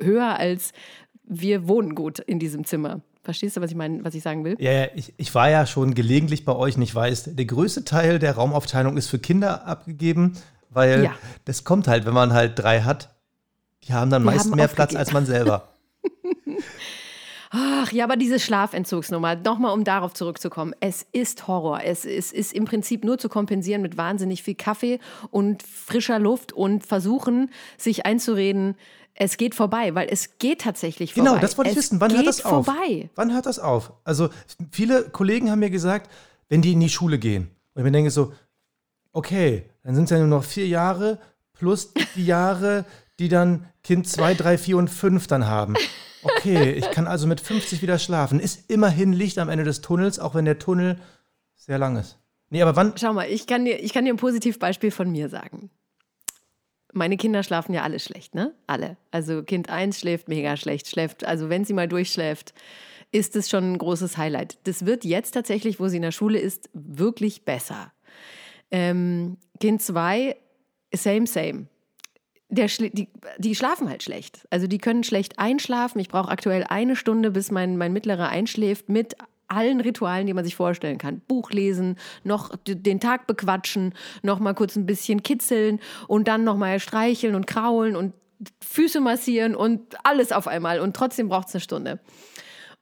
höher 0.00 0.38
als 0.38 0.72
wir 1.26 1.68
wohnen 1.68 1.94
gut 1.94 2.20
in 2.20 2.38
diesem 2.38 2.64
Zimmer. 2.64 3.02
Verstehst 3.26 3.56
du, 3.56 3.60
was 3.60 3.72
ich 3.72 3.76
meine, 3.76 4.04
was 4.04 4.14
ich 4.14 4.22
sagen 4.22 4.44
will? 4.44 4.54
Ja, 4.60 4.70
ja 4.70 4.86
ich, 4.94 5.12
ich 5.16 5.34
war 5.34 5.50
ja 5.50 5.66
schon 5.66 5.94
gelegentlich 5.94 6.44
bei 6.44 6.54
euch 6.54 6.76
und 6.76 6.82
ich 6.82 6.94
weiß, 6.94 7.34
der 7.34 7.44
größte 7.44 7.84
Teil 7.84 8.20
der 8.20 8.36
Raumaufteilung 8.36 8.96
ist 8.96 9.08
für 9.08 9.18
Kinder 9.18 9.66
abgegeben, 9.66 10.34
Weil 10.70 11.02
Ja. 11.04 11.12
das 11.44 11.64
kommt 11.64 11.88
halt, 11.88 12.06
wenn 12.06 12.14
man 12.14 12.32
halt 12.32 12.56
drei 12.56 12.82
hat, 12.82 13.16
die 13.82 13.94
haben 13.94 14.10
dann 14.10 14.22
Die 14.22 14.26
meist 14.26 14.46
haben 14.46 14.54
mehr 14.54 14.68
Platz 14.68 14.94
als 14.94 15.12
man 15.12 15.26
selber. 15.26 15.68
Ach 17.50 17.90
ja, 17.90 18.04
aber 18.04 18.16
diese 18.16 18.38
Schlafentzugsnummer, 18.38 19.34
nochmal 19.36 19.72
um 19.72 19.82
darauf 19.82 20.12
zurückzukommen, 20.14 20.72
es 20.80 21.06
ist 21.12 21.48
Horror. 21.48 21.80
Es 21.84 22.04
ist, 22.04 22.32
ist 22.32 22.52
im 22.52 22.64
Prinzip 22.64 23.04
nur 23.04 23.18
zu 23.18 23.28
kompensieren 23.28 23.82
mit 23.82 23.96
wahnsinnig 23.96 24.42
viel 24.42 24.54
Kaffee 24.54 25.00
und 25.30 25.62
frischer 25.62 26.18
Luft 26.18 26.52
und 26.52 26.86
versuchen, 26.86 27.50
sich 27.76 28.04
einzureden, 28.06 28.76
es 29.18 29.36
geht 29.36 29.54
vorbei, 29.54 29.94
weil 29.94 30.08
es 30.10 30.38
geht 30.38 30.60
tatsächlich 30.60 31.14
vorbei. 31.14 31.30
Genau, 31.30 31.40
das 31.40 31.56
wollte 31.56 31.70
ich 31.70 31.76
es 31.76 31.84
wissen. 31.84 32.00
Wann 32.00 32.08
geht 32.10 32.18
hört 32.18 32.28
das 32.28 32.44
auf? 32.44 32.66
vorbei. 32.66 33.10
Wann 33.14 33.32
hört 33.32 33.46
das 33.46 33.58
auf? 33.58 33.92
Also 34.04 34.28
viele 34.70 35.08
Kollegen 35.08 35.50
haben 35.50 35.60
mir 35.60 35.70
gesagt, 35.70 36.10
wenn 36.48 36.62
die 36.62 36.72
in 36.72 36.80
die 36.80 36.88
Schule 36.88 37.18
gehen. 37.18 37.50
Und 37.74 37.80
ich 37.80 37.84
mir 37.84 37.92
denke 37.92 38.10
so, 38.10 38.32
okay, 39.12 39.64
dann 39.82 39.94
sind 39.94 40.04
es 40.04 40.10
ja 40.10 40.18
nur 40.18 40.28
noch 40.28 40.44
vier 40.44 40.66
Jahre 40.66 41.18
plus 41.54 41.92
die 42.14 42.26
Jahre, 42.26 42.84
die 43.18 43.28
dann 43.28 43.66
Kind 43.82 44.06
2, 44.06 44.34
3, 44.34 44.58
4 44.58 44.76
und 44.76 44.88
5 44.88 45.26
dann 45.26 45.46
haben. 45.46 45.74
Okay, 46.22 46.72
ich 46.72 46.90
kann 46.90 47.06
also 47.06 47.26
mit 47.26 47.40
50 47.40 47.82
wieder 47.82 47.98
schlafen. 47.98 48.40
Ist 48.40 48.70
immerhin 48.70 49.12
Licht 49.12 49.38
am 49.38 49.48
Ende 49.48 49.64
des 49.64 49.80
Tunnels, 49.80 50.18
auch 50.18 50.34
wenn 50.34 50.44
der 50.44 50.58
Tunnel 50.58 50.98
sehr 51.54 51.78
lang 51.78 51.96
ist. 51.96 52.18
Nee, 52.50 52.62
aber 52.62 52.76
wann? 52.76 52.92
Schau 52.96 53.12
mal, 53.12 53.28
ich 53.28 53.46
kann, 53.46 53.64
dir, 53.64 53.82
ich 53.82 53.92
kann 53.92 54.04
dir 54.04 54.12
ein 54.12 54.18
Positivbeispiel 54.18 54.90
von 54.90 55.10
mir 55.10 55.28
sagen. 55.28 55.70
Meine 56.96 57.18
Kinder 57.18 57.42
schlafen 57.42 57.74
ja 57.74 57.82
alle 57.82 58.00
schlecht, 58.00 58.34
ne? 58.34 58.54
Alle. 58.66 58.96
Also 59.10 59.42
Kind 59.42 59.68
1 59.68 60.00
schläft 60.00 60.28
mega 60.28 60.56
schlecht, 60.56 60.88
schläft, 60.88 61.24
also 61.26 61.50
wenn 61.50 61.66
sie 61.66 61.74
mal 61.74 61.88
durchschläft, 61.88 62.54
ist 63.12 63.36
es 63.36 63.50
schon 63.50 63.72
ein 63.72 63.78
großes 63.78 64.16
Highlight. 64.16 64.56
Das 64.64 64.86
wird 64.86 65.04
jetzt 65.04 65.32
tatsächlich, 65.32 65.78
wo 65.78 65.88
sie 65.88 65.96
in 65.96 66.02
der 66.02 66.10
Schule 66.10 66.38
ist, 66.38 66.70
wirklich 66.72 67.44
besser. 67.44 67.92
Ähm, 68.70 69.36
kind 69.60 69.82
2, 69.82 70.36
same, 70.94 71.26
same. 71.26 71.66
Der 72.48 72.68
die, 72.68 73.08
die 73.36 73.54
schlafen 73.54 73.90
halt 73.90 74.02
schlecht. 74.02 74.46
Also 74.48 74.66
die 74.66 74.78
können 74.78 75.04
schlecht 75.04 75.38
einschlafen. 75.38 76.00
Ich 76.00 76.08
brauche 76.08 76.30
aktuell 76.30 76.64
eine 76.64 76.96
Stunde, 76.96 77.30
bis 77.30 77.50
mein, 77.50 77.76
mein 77.76 77.92
Mittlerer 77.92 78.30
einschläft 78.30 78.88
mit 78.88 79.16
allen 79.48 79.80
Ritualen, 79.80 80.26
die 80.26 80.34
man 80.34 80.44
sich 80.44 80.56
vorstellen 80.56 80.98
kann. 80.98 81.20
Buch 81.20 81.50
lesen, 81.50 81.96
noch 82.24 82.54
den 82.66 83.00
Tag 83.00 83.26
bequatschen, 83.26 83.94
noch 84.22 84.40
mal 84.40 84.54
kurz 84.54 84.76
ein 84.76 84.86
bisschen 84.86 85.22
kitzeln 85.22 85.80
und 86.08 86.28
dann 86.28 86.44
noch 86.44 86.56
mal 86.56 86.80
streicheln 86.80 87.34
und 87.34 87.46
kraulen 87.46 87.96
und 87.96 88.14
Füße 88.62 89.00
massieren 89.00 89.54
und 89.54 89.96
alles 90.04 90.32
auf 90.32 90.46
einmal. 90.46 90.80
Und 90.80 90.94
trotzdem 90.94 91.28
braucht 91.28 91.48
es 91.48 91.54
eine 91.54 91.60
Stunde. 91.60 92.00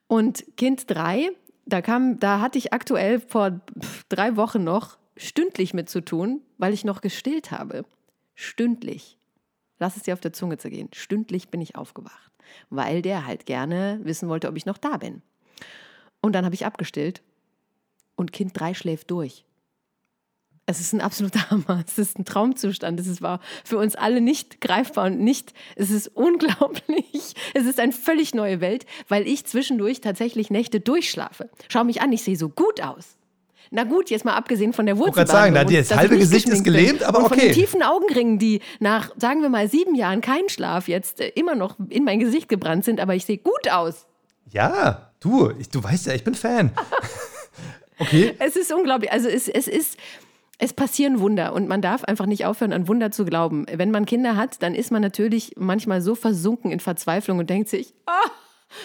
Und 0.07 0.43
Kind 0.57 0.89
3, 0.89 1.31
da 1.65 1.81
kam, 1.81 2.19
da 2.19 2.39
hatte 2.41 2.57
ich 2.57 2.73
aktuell 2.73 3.19
vor 3.19 3.61
drei 4.09 4.35
Wochen 4.35 4.63
noch 4.63 4.97
stündlich 5.17 5.73
mit 5.73 5.89
zu 5.89 6.01
tun, 6.01 6.41
weil 6.57 6.73
ich 6.73 6.85
noch 6.85 7.01
gestillt 7.01 7.51
habe. 7.51 7.85
Stündlich. 8.33 9.17
Lass 9.79 9.97
es 9.97 10.03
dir 10.03 10.13
auf 10.13 10.21
der 10.21 10.33
Zunge 10.33 10.57
zergehen. 10.57 10.89
Stündlich 10.93 11.49
bin 11.49 11.61
ich 11.61 11.75
aufgewacht, 11.75 12.31
weil 12.69 13.01
der 13.01 13.25
halt 13.25 13.45
gerne 13.45 13.99
wissen 14.03 14.29
wollte, 14.29 14.47
ob 14.47 14.57
ich 14.57 14.65
noch 14.65 14.77
da 14.77 14.97
bin. 14.97 15.21
Und 16.25 16.33
dann 16.33 16.43
habe 16.43 16.55
ich 16.55 16.65
abgestillt 16.65 17.21
und 18.15 18.31
Kind 18.31 18.59
3 18.59 18.73
schläft 18.73 19.11
durch. 19.11 19.45
Es 20.65 20.79
ist 20.79 20.91
ein 20.93 21.01
absoluter 21.01 21.49
Hammer. 21.51 21.83
Es 21.85 21.99
ist 21.99 22.17
ein 22.17 22.25
Traumzustand. 22.25 22.99
Es 22.99 23.21
war 23.21 23.39
für 23.63 23.77
uns 23.77 23.95
alle 23.95 24.21
nicht 24.21 24.59
greifbar 24.59 25.05
und 25.05 25.19
nicht, 25.19 25.53
es 25.75 25.91
ist 25.91 26.07
unglaublich. 26.07 27.35
Es 27.53 27.65
ist 27.65 27.79
eine 27.79 27.91
völlig 27.91 28.33
neue 28.33 28.59
Welt, 28.59 28.85
weil 29.07 29.27
ich 29.27 29.45
zwischendurch 29.45 30.01
tatsächlich 30.01 30.49
Nächte 30.49 30.79
durchschlafe. 30.79 31.49
Schau 31.69 31.83
mich 31.83 32.01
an, 32.01 32.11
ich 32.11 32.23
sehe 32.23 32.35
so 32.35 32.49
gut 32.49 32.81
aus. 32.81 33.17
Na 33.71 33.83
gut, 33.83 34.09
jetzt 34.09 34.25
mal 34.25 34.33
abgesehen 34.33 34.73
von 34.73 34.85
der 34.87 34.97
Wurzelbehandlung. 34.97 35.35
gerade 35.35 35.45
sagen, 35.45 35.55
da 35.55 35.63
die- 35.63 35.75
das 35.77 35.91
ich 35.91 35.95
halbe 35.97 36.17
Gesicht 36.17 36.49
ist 36.49 36.63
gelähmt, 36.63 37.03
aber 37.03 37.19
und 37.19 37.27
von 37.27 37.37
okay. 37.37 37.47
den 37.49 37.53
tiefen 37.55 37.83
Augenringen, 37.83 38.39
die 38.39 38.61
nach, 38.79 39.11
sagen 39.17 39.41
wir 39.41 39.49
mal, 39.49 39.69
sieben 39.69 39.93
Jahren 39.95 40.21
keinen 40.21 40.49
Schlaf 40.49 40.87
jetzt 40.87 41.19
äh, 41.21 41.29
immer 41.35 41.55
noch 41.55 41.75
in 41.89 42.03
mein 42.03 42.19
Gesicht 42.19 42.49
gebrannt 42.49 42.83
sind, 42.83 42.99
aber 42.99 43.13
ich 43.15 43.25
sehe 43.25 43.37
gut 43.37 43.69
aus. 43.71 44.07
Ja, 44.51 45.11
du, 45.19 45.51
ich, 45.59 45.69
du 45.69 45.83
weißt 45.83 46.07
ja, 46.07 46.13
ich 46.13 46.23
bin 46.23 46.35
Fan. 46.35 46.71
okay, 47.99 48.35
Es 48.39 48.55
ist 48.55 48.73
unglaublich. 48.73 49.11
Also 49.11 49.27
es, 49.27 49.47
es 49.47 49.67
ist, 49.67 49.97
es 50.57 50.73
passieren 50.73 51.19
Wunder 51.19 51.53
und 51.53 51.67
man 51.67 51.81
darf 51.81 52.03
einfach 52.03 52.25
nicht 52.25 52.45
aufhören, 52.45 52.73
an 52.73 52.87
Wunder 52.87 53.11
zu 53.11 53.25
glauben. 53.25 53.65
Wenn 53.71 53.91
man 53.91 54.05
Kinder 54.05 54.35
hat, 54.35 54.61
dann 54.61 54.75
ist 54.75 54.91
man 54.91 55.01
natürlich 55.01 55.53
manchmal 55.57 56.01
so 56.01 56.15
versunken 56.15 56.71
in 56.71 56.79
Verzweiflung 56.79 57.39
und 57.39 57.49
denkt 57.49 57.69
sich, 57.69 57.93
ah, 58.05 58.29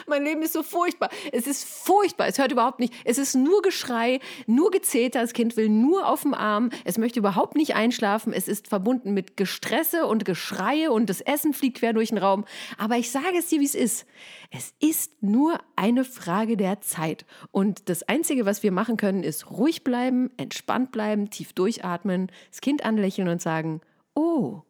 mein 0.07 0.25
Leben 0.25 0.43
ist 0.43 0.53
so 0.53 0.63
furchtbar. 0.63 1.11
Es 1.33 1.47
ist 1.47 1.65
furchtbar. 1.65 2.29
Es 2.29 2.39
hört 2.39 2.53
überhaupt 2.53 2.81
nicht. 2.81 2.95
Es 3.05 3.19
ist 3.19 3.35
nur 3.35 3.63
Geschrei, 3.63 4.21
nur 4.47 4.71
Gezeter. 4.71 5.21
Das 5.21 5.33
Kind 5.33 5.57
will 5.57 5.69
nur 5.69 6.07
auf 6.07 6.23
dem 6.23 6.35
Arm. 6.35 6.71
Es 6.85 6.99
möchte 6.99 7.19
überhaupt 7.19 7.57
nicht 7.57 7.75
einschlafen. 7.75 8.33
Es 8.33 8.49
ist 8.49 8.69
verbunden 8.69 9.13
mit 9.13 9.37
Gestresse 9.37 10.07
und 10.07 10.25
Geschreie 10.25 10.91
und 10.91 11.11
das 11.11 11.21
Essen 11.21 11.53
fliegt 11.53 11.79
quer 11.79 11.93
durch 11.93 12.11
den 12.11 12.19
Raum. 12.19 12.45
Aber 12.79 12.97
ich 12.97 13.11
sage 13.11 13.39
es 13.39 13.49
dir, 13.49 13.61
wie 13.61 13.65
es 13.65 13.75
ist. 13.75 14.07
Es 14.51 14.75
ist 14.81 15.23
nur 15.23 15.59
eine 15.77 16.05
Frage 16.05 16.57
der 16.57 16.81
Zeit. 16.81 17.25
Und 17.51 17.89
das 17.89 18.03
Einzige, 18.03 18.47
was 18.47 18.63
wir 18.63 18.73
machen 18.73 18.97
können, 18.97 19.23
ist 19.23 19.51
ruhig 19.51 19.85
bleiben, 19.85 20.31
entspannt 20.37 20.93
bleiben, 20.93 21.31
tief 21.31 21.53
durchatmen, 21.53 22.31
das 22.51 22.61
Kind 22.61 22.85
anlächeln 22.85 23.29
und 23.29 23.41
sagen, 23.41 23.81
oh, 24.15 24.63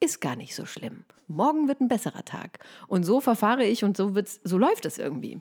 ist 0.00 0.20
gar 0.20 0.36
nicht 0.36 0.54
so 0.54 0.66
schlimm. 0.66 1.04
Morgen 1.28 1.68
wird 1.68 1.80
ein 1.80 1.88
besserer 1.88 2.24
Tag. 2.24 2.58
Und 2.86 3.04
so 3.04 3.20
verfahre 3.20 3.64
ich 3.64 3.84
und 3.84 3.96
so, 3.96 4.14
wird's, 4.14 4.40
so 4.44 4.58
läuft 4.58 4.84
es 4.86 4.98
irgendwie. 4.98 5.40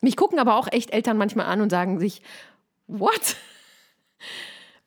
Mich 0.00 0.16
gucken 0.16 0.38
aber 0.38 0.56
auch 0.56 0.68
echt 0.70 0.92
Eltern 0.92 1.18
manchmal 1.18 1.46
an 1.46 1.60
und 1.60 1.70
sagen 1.70 1.98
sich, 1.98 2.22
what? 2.86 3.36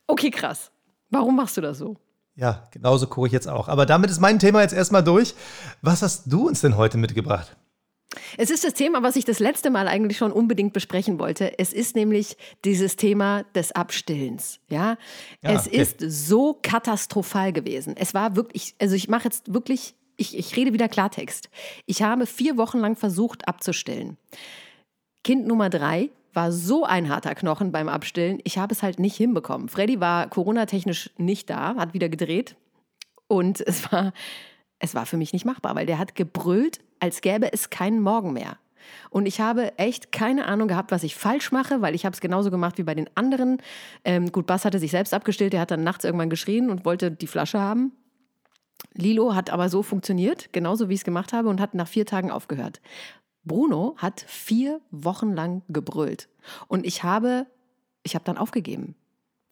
Okay, 0.06 0.30
krass. 0.30 0.70
Warum 1.08 1.34
machst 1.34 1.56
du 1.56 1.62
das 1.62 1.78
so? 1.78 1.96
ja, 2.36 2.68
genauso 2.72 3.06
gucke 3.06 3.26
ich 3.26 3.32
jetzt 3.32 3.48
auch. 3.48 3.68
Aber 3.68 3.86
damit 3.86 4.10
ist 4.10 4.20
mein 4.20 4.38
Thema 4.38 4.60
jetzt 4.62 4.74
erstmal 4.74 5.04
durch. 5.04 5.34
Was 5.82 6.02
hast 6.02 6.24
du 6.26 6.48
uns 6.48 6.60
denn 6.60 6.76
heute 6.76 6.98
mitgebracht? 6.98 7.56
Es 8.36 8.50
ist 8.50 8.64
das 8.64 8.74
Thema, 8.74 9.02
was 9.02 9.16
ich 9.16 9.24
das 9.24 9.38
letzte 9.38 9.70
Mal 9.70 9.88
eigentlich 9.88 10.18
schon 10.18 10.32
unbedingt 10.32 10.72
besprechen 10.72 11.18
wollte. 11.18 11.58
Es 11.58 11.72
ist 11.72 11.96
nämlich 11.96 12.36
dieses 12.64 12.96
Thema 12.96 13.44
des 13.54 13.72
Abstillens. 13.72 14.60
Ja, 14.68 14.96
Ja, 15.42 15.52
es 15.52 15.66
okay. 15.66 15.76
ist 15.76 15.96
so 16.00 16.58
katastrophal 16.62 17.52
gewesen. 17.52 17.94
Es 17.96 18.14
war 18.14 18.36
wirklich, 18.36 18.74
also 18.80 18.94
ich 18.94 19.08
mache 19.08 19.24
jetzt 19.24 19.52
wirklich, 19.52 19.94
ich, 20.16 20.36
ich 20.38 20.56
rede 20.56 20.72
wieder 20.72 20.88
Klartext. 20.88 21.50
Ich 21.86 22.02
habe 22.02 22.26
vier 22.26 22.56
Wochen 22.56 22.78
lang 22.78 22.96
versucht 22.96 23.46
abzustillen. 23.48 24.16
Kind 25.22 25.46
Nummer 25.46 25.70
drei 25.70 26.10
war 26.32 26.52
so 26.52 26.84
ein 26.84 27.08
harter 27.08 27.34
Knochen 27.34 27.72
beim 27.72 27.88
Abstillen. 27.88 28.40
Ich 28.44 28.58
habe 28.58 28.74
es 28.74 28.82
halt 28.82 28.98
nicht 28.98 29.16
hinbekommen. 29.16 29.68
Freddy 29.68 30.00
war 30.00 30.28
Corona-technisch 30.28 31.10
nicht 31.16 31.48
da, 31.48 31.76
hat 31.76 31.94
wieder 31.94 32.08
gedreht. 32.08 32.56
Und 33.28 33.60
es 33.60 33.90
war, 33.90 34.12
es 34.84 34.94
war 34.94 35.06
für 35.06 35.16
mich 35.16 35.32
nicht 35.32 35.46
machbar, 35.46 35.74
weil 35.74 35.86
der 35.86 35.98
hat 35.98 36.14
gebrüllt, 36.14 36.80
als 37.00 37.22
gäbe 37.22 37.52
es 37.52 37.70
keinen 37.70 38.00
Morgen 38.00 38.34
mehr. 38.34 38.58
Und 39.08 39.24
ich 39.24 39.40
habe 39.40 39.78
echt 39.78 40.12
keine 40.12 40.46
Ahnung 40.46 40.68
gehabt, 40.68 40.90
was 40.90 41.04
ich 41.04 41.14
falsch 41.16 41.52
mache, 41.52 41.80
weil 41.80 41.94
ich 41.94 42.04
habe 42.04 42.12
es 42.12 42.20
genauso 42.20 42.50
gemacht 42.50 42.76
wie 42.76 42.82
bei 42.82 42.94
den 42.94 43.08
anderen. 43.14 43.62
Ähm, 44.04 44.30
gut, 44.30 44.46
Bass 44.46 44.66
hatte 44.66 44.78
sich 44.78 44.90
selbst 44.90 45.14
abgestillt, 45.14 45.54
der 45.54 45.60
hat 45.60 45.70
dann 45.70 45.84
nachts 45.84 46.04
irgendwann 46.04 46.28
geschrien 46.28 46.68
und 46.68 46.84
wollte 46.84 47.10
die 47.10 47.26
Flasche 47.26 47.58
haben. 47.58 47.92
Lilo 48.92 49.34
hat 49.34 49.48
aber 49.48 49.70
so 49.70 49.82
funktioniert, 49.82 50.52
genauso 50.52 50.90
wie 50.90 50.94
ich 50.94 51.00
es 51.00 51.04
gemacht 51.04 51.32
habe, 51.32 51.48
und 51.48 51.62
hat 51.62 51.72
nach 51.72 51.88
vier 51.88 52.04
Tagen 52.04 52.30
aufgehört. 52.30 52.82
Bruno 53.44 53.94
hat 53.96 54.24
vier 54.28 54.80
Wochen 54.90 55.32
lang 55.32 55.62
gebrüllt. 55.68 56.28
Und 56.68 56.84
ich 56.84 57.02
habe, 57.02 57.46
ich 58.02 58.14
habe 58.14 58.24
dann 58.24 58.36
aufgegeben. 58.36 58.96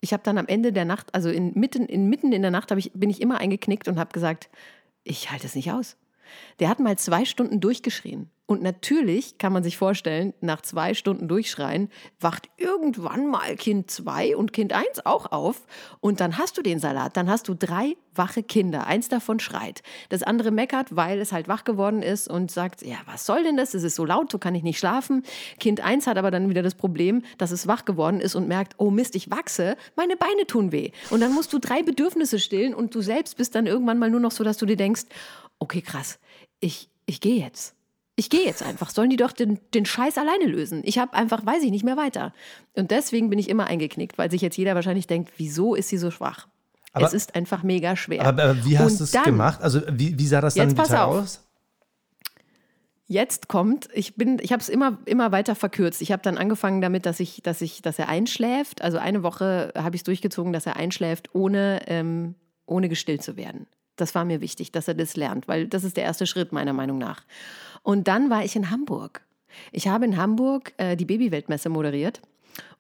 Ich 0.01 0.13
habe 0.13 0.23
dann 0.23 0.37
am 0.37 0.47
Ende 0.47 0.73
der 0.73 0.85
Nacht, 0.85 1.15
also 1.15 1.31
in, 1.31 1.53
mitten, 1.55 1.87
in, 1.87 2.11
mitten 2.11 2.33
in 2.33 2.43
der 2.43 2.51
Nacht, 2.51 2.71
ich, 2.73 2.93
bin 2.93 3.09
ich 3.09 3.23
immer 3.23 3.39
eingeknickt 3.39 3.89
und 3.89 3.99
habe 3.99 4.13
gesagt, 4.13 4.51
ich 5.05 5.31
halte 5.31 5.47
es 5.47 5.55
nicht 5.55 5.73
aus. 5.73 5.97
Der 6.59 6.69
hat 6.69 6.81
mal 6.81 6.97
zwei 6.99 7.25
Stunden 7.25 7.61
durchgeschrien. 7.61 8.31
Und 8.47 8.61
natürlich 8.61 9.39
kann 9.39 9.53
man 9.53 9.63
sich 9.63 9.77
vorstellen, 9.77 10.35
nach 10.41 10.61
zwei 10.63 10.95
Stunden 10.95 11.29
Durchschreien 11.29 11.89
wacht 12.21 12.49
irgendwann 12.59 13.29
mal 13.29 13.55
Kind 13.57 13.91
2 13.91 14.37
und 14.37 14.53
Kind 14.53 14.73
1 14.73 15.07
auch 15.07 15.31
auf. 15.31 15.63
Und 16.01 16.21
dann 16.21 16.37
hast 16.39 16.59
du 16.59 16.63
den 16.63 16.79
Salat. 16.79 17.17
Dann 17.17 17.31
hast 17.31 17.49
du 17.49 17.55
drei 17.55 17.97
wache 18.15 18.43
Kinder. 18.43 18.87
Eins 18.87 19.09
davon 19.09 19.39
schreit. 19.39 19.83
Das 20.09 20.23
andere 20.23 20.51
meckert, 20.51 20.95
weil 20.95 21.21
es 21.21 21.33
halt 21.33 21.49
wach 21.49 21.65
geworden 21.65 22.03
ist 22.03 22.29
und 22.29 22.51
sagt, 22.51 22.83
ja, 22.83 22.97
was 23.07 23.25
soll 23.25 23.45
denn 23.45 23.57
das? 23.57 23.75
Es 23.75 23.85
ist 23.85 23.95
so 23.95 24.05
laut, 24.05 24.31
so 24.31 24.39
kann 24.39 24.55
ich 24.55 24.65
nicht 24.65 24.79
schlafen. 24.79 25.23
Kind 25.61 25.81
1 25.81 26.07
hat 26.07 26.19
aber 26.19 26.31
dann 26.31 26.51
wieder 26.51 26.63
das 26.63 26.75
Problem, 26.75 27.23
dass 27.39 27.53
es 27.53 27.67
wach 27.69 27.85
geworden 27.85 28.21
ist 28.21 28.35
und 28.35 28.49
merkt, 28.49 28.75
oh 28.77 28.91
Mist, 28.91 29.15
ich 29.15 29.31
wachse, 29.31 29.77
meine 29.97 30.17
Beine 30.17 30.47
tun 30.47 30.73
weh. 30.73 30.91
Und 31.11 31.21
dann 31.21 31.33
musst 31.33 31.53
du 31.53 31.59
drei 31.59 31.83
Bedürfnisse 31.83 32.39
stillen 32.39 32.75
und 32.75 32.95
du 32.95 33.03
selbst 33.03 33.37
bist 33.37 33.55
dann 33.55 33.67
irgendwann 33.67 33.99
mal 33.99 34.11
nur 34.11 34.21
noch 34.21 34.33
so, 34.33 34.43
dass 34.45 34.59
du 34.59 34.67
dir 34.67 34.77
denkst, 34.77 35.05
okay, 35.59 35.81
krass, 35.81 36.19
ich, 36.61 36.91
ich 37.07 37.21
gehe 37.21 37.41
jetzt. 37.41 37.77
Ich 38.15 38.29
gehe 38.29 38.45
jetzt 38.45 38.63
einfach. 38.63 38.91
Sollen 38.91 39.11
die 39.11 39.17
doch 39.17 39.33
den, 39.33 39.59
den 39.73 39.87
Scheiß 39.87 40.19
alleine 40.19 40.45
lösen? 40.47 40.83
Ich 40.85 40.99
habe 40.99 41.15
einfach, 41.15 41.45
weiß 41.47 41.63
ich 41.63 41.71
nicht 41.71 41.85
mehr 41.85 41.97
weiter. 41.97 42.35
Und 42.77 42.91
deswegen 42.91 43.31
bin 43.31 43.39
ich 43.39 43.49
immer 43.49 43.67
eingeknickt, 43.67 44.19
weil 44.19 44.31
sich 44.31 44.43
jetzt 44.43 44.57
jeder 44.59 44.75
wahrscheinlich 44.75 45.07
denkt, 45.07 45.33
wieso 45.39 45.75
ist 45.75 45.89
sie 45.89 45.99
so 45.99 46.11
schwach? 46.11 46.47
Aber- 46.93 47.07
es 47.07 47.15
ist 47.15 47.35
einfach 47.35 47.63
mega 47.63 47.97
schwer. 47.97 48.27
Aber, 48.27 48.43
aber 48.43 48.65
wie 48.67 48.79
hast 48.79 49.01
du 49.01 49.05
es 49.05 49.13
gemacht? 49.13 49.63
Also 49.63 49.81
wie, 49.91 50.19
wie 50.19 50.27
sah 50.27 50.43
das 50.43 50.55
dann 50.55 50.69
Jetzt 50.69 50.77
pass 50.77 50.89
bitte 50.89 51.03
auf. 51.03 51.17
aus? 51.23 51.41
Jetzt 53.07 53.49
kommt, 53.49 53.89
ich 53.93 54.15
bin, 54.15 54.39
ich 54.41 54.53
habe 54.53 54.63
es 54.63 54.69
immer, 54.69 54.99
immer 55.05 55.33
weiter 55.33 55.55
verkürzt. 55.55 56.01
Ich 56.01 56.13
habe 56.13 56.23
dann 56.23 56.39
angefangen 56.39 56.81
damit, 56.81 57.05
dass 57.05 57.21
ich, 57.21 57.43
dass 57.43 57.61
ich, 57.61 57.83
dass 57.83 57.99
er 57.99 58.09
einschläft. 58.09 58.81
Also 58.81 58.99
eine 58.99 59.23
Woche 59.23 59.73
habe 59.77 59.97
ich 59.97 60.01
es 60.01 60.05
durchgezogen, 60.05 60.53
dass 60.53 60.65
er 60.67 60.77
einschläft 60.77 61.35
ohne, 61.35 61.81
ähm, 61.89 62.37
ohne 62.65 62.89
gestillt 62.89 63.23
zu 63.23 63.37
werden. 63.37 63.67
Das 63.97 64.15
war 64.15 64.25
mir 64.25 64.41
wichtig, 64.41 64.73
dass 64.73 64.89
er 64.89 64.95
das 64.95 65.17
lernt, 65.17 65.47
weil 65.49 65.67
das 65.69 65.85
ist 65.85 65.97
der 65.99 66.05
erste 66.05 66.27
Schritt 66.27 66.53
meiner 66.53 66.73
Meinung 66.73 66.97
nach. 66.97 67.23
Und 67.83 68.09
dann 68.09 68.31
war 68.31 68.45
ich 68.45 68.57
in 68.57 68.71
Hamburg. 68.71 69.23
Ich 69.71 69.89
habe 69.89 70.05
in 70.05 70.17
Hamburg 70.17 70.73
äh, 70.77 70.97
die 70.97 71.05
Babyweltmesse 71.05 71.69
moderiert 71.69 72.23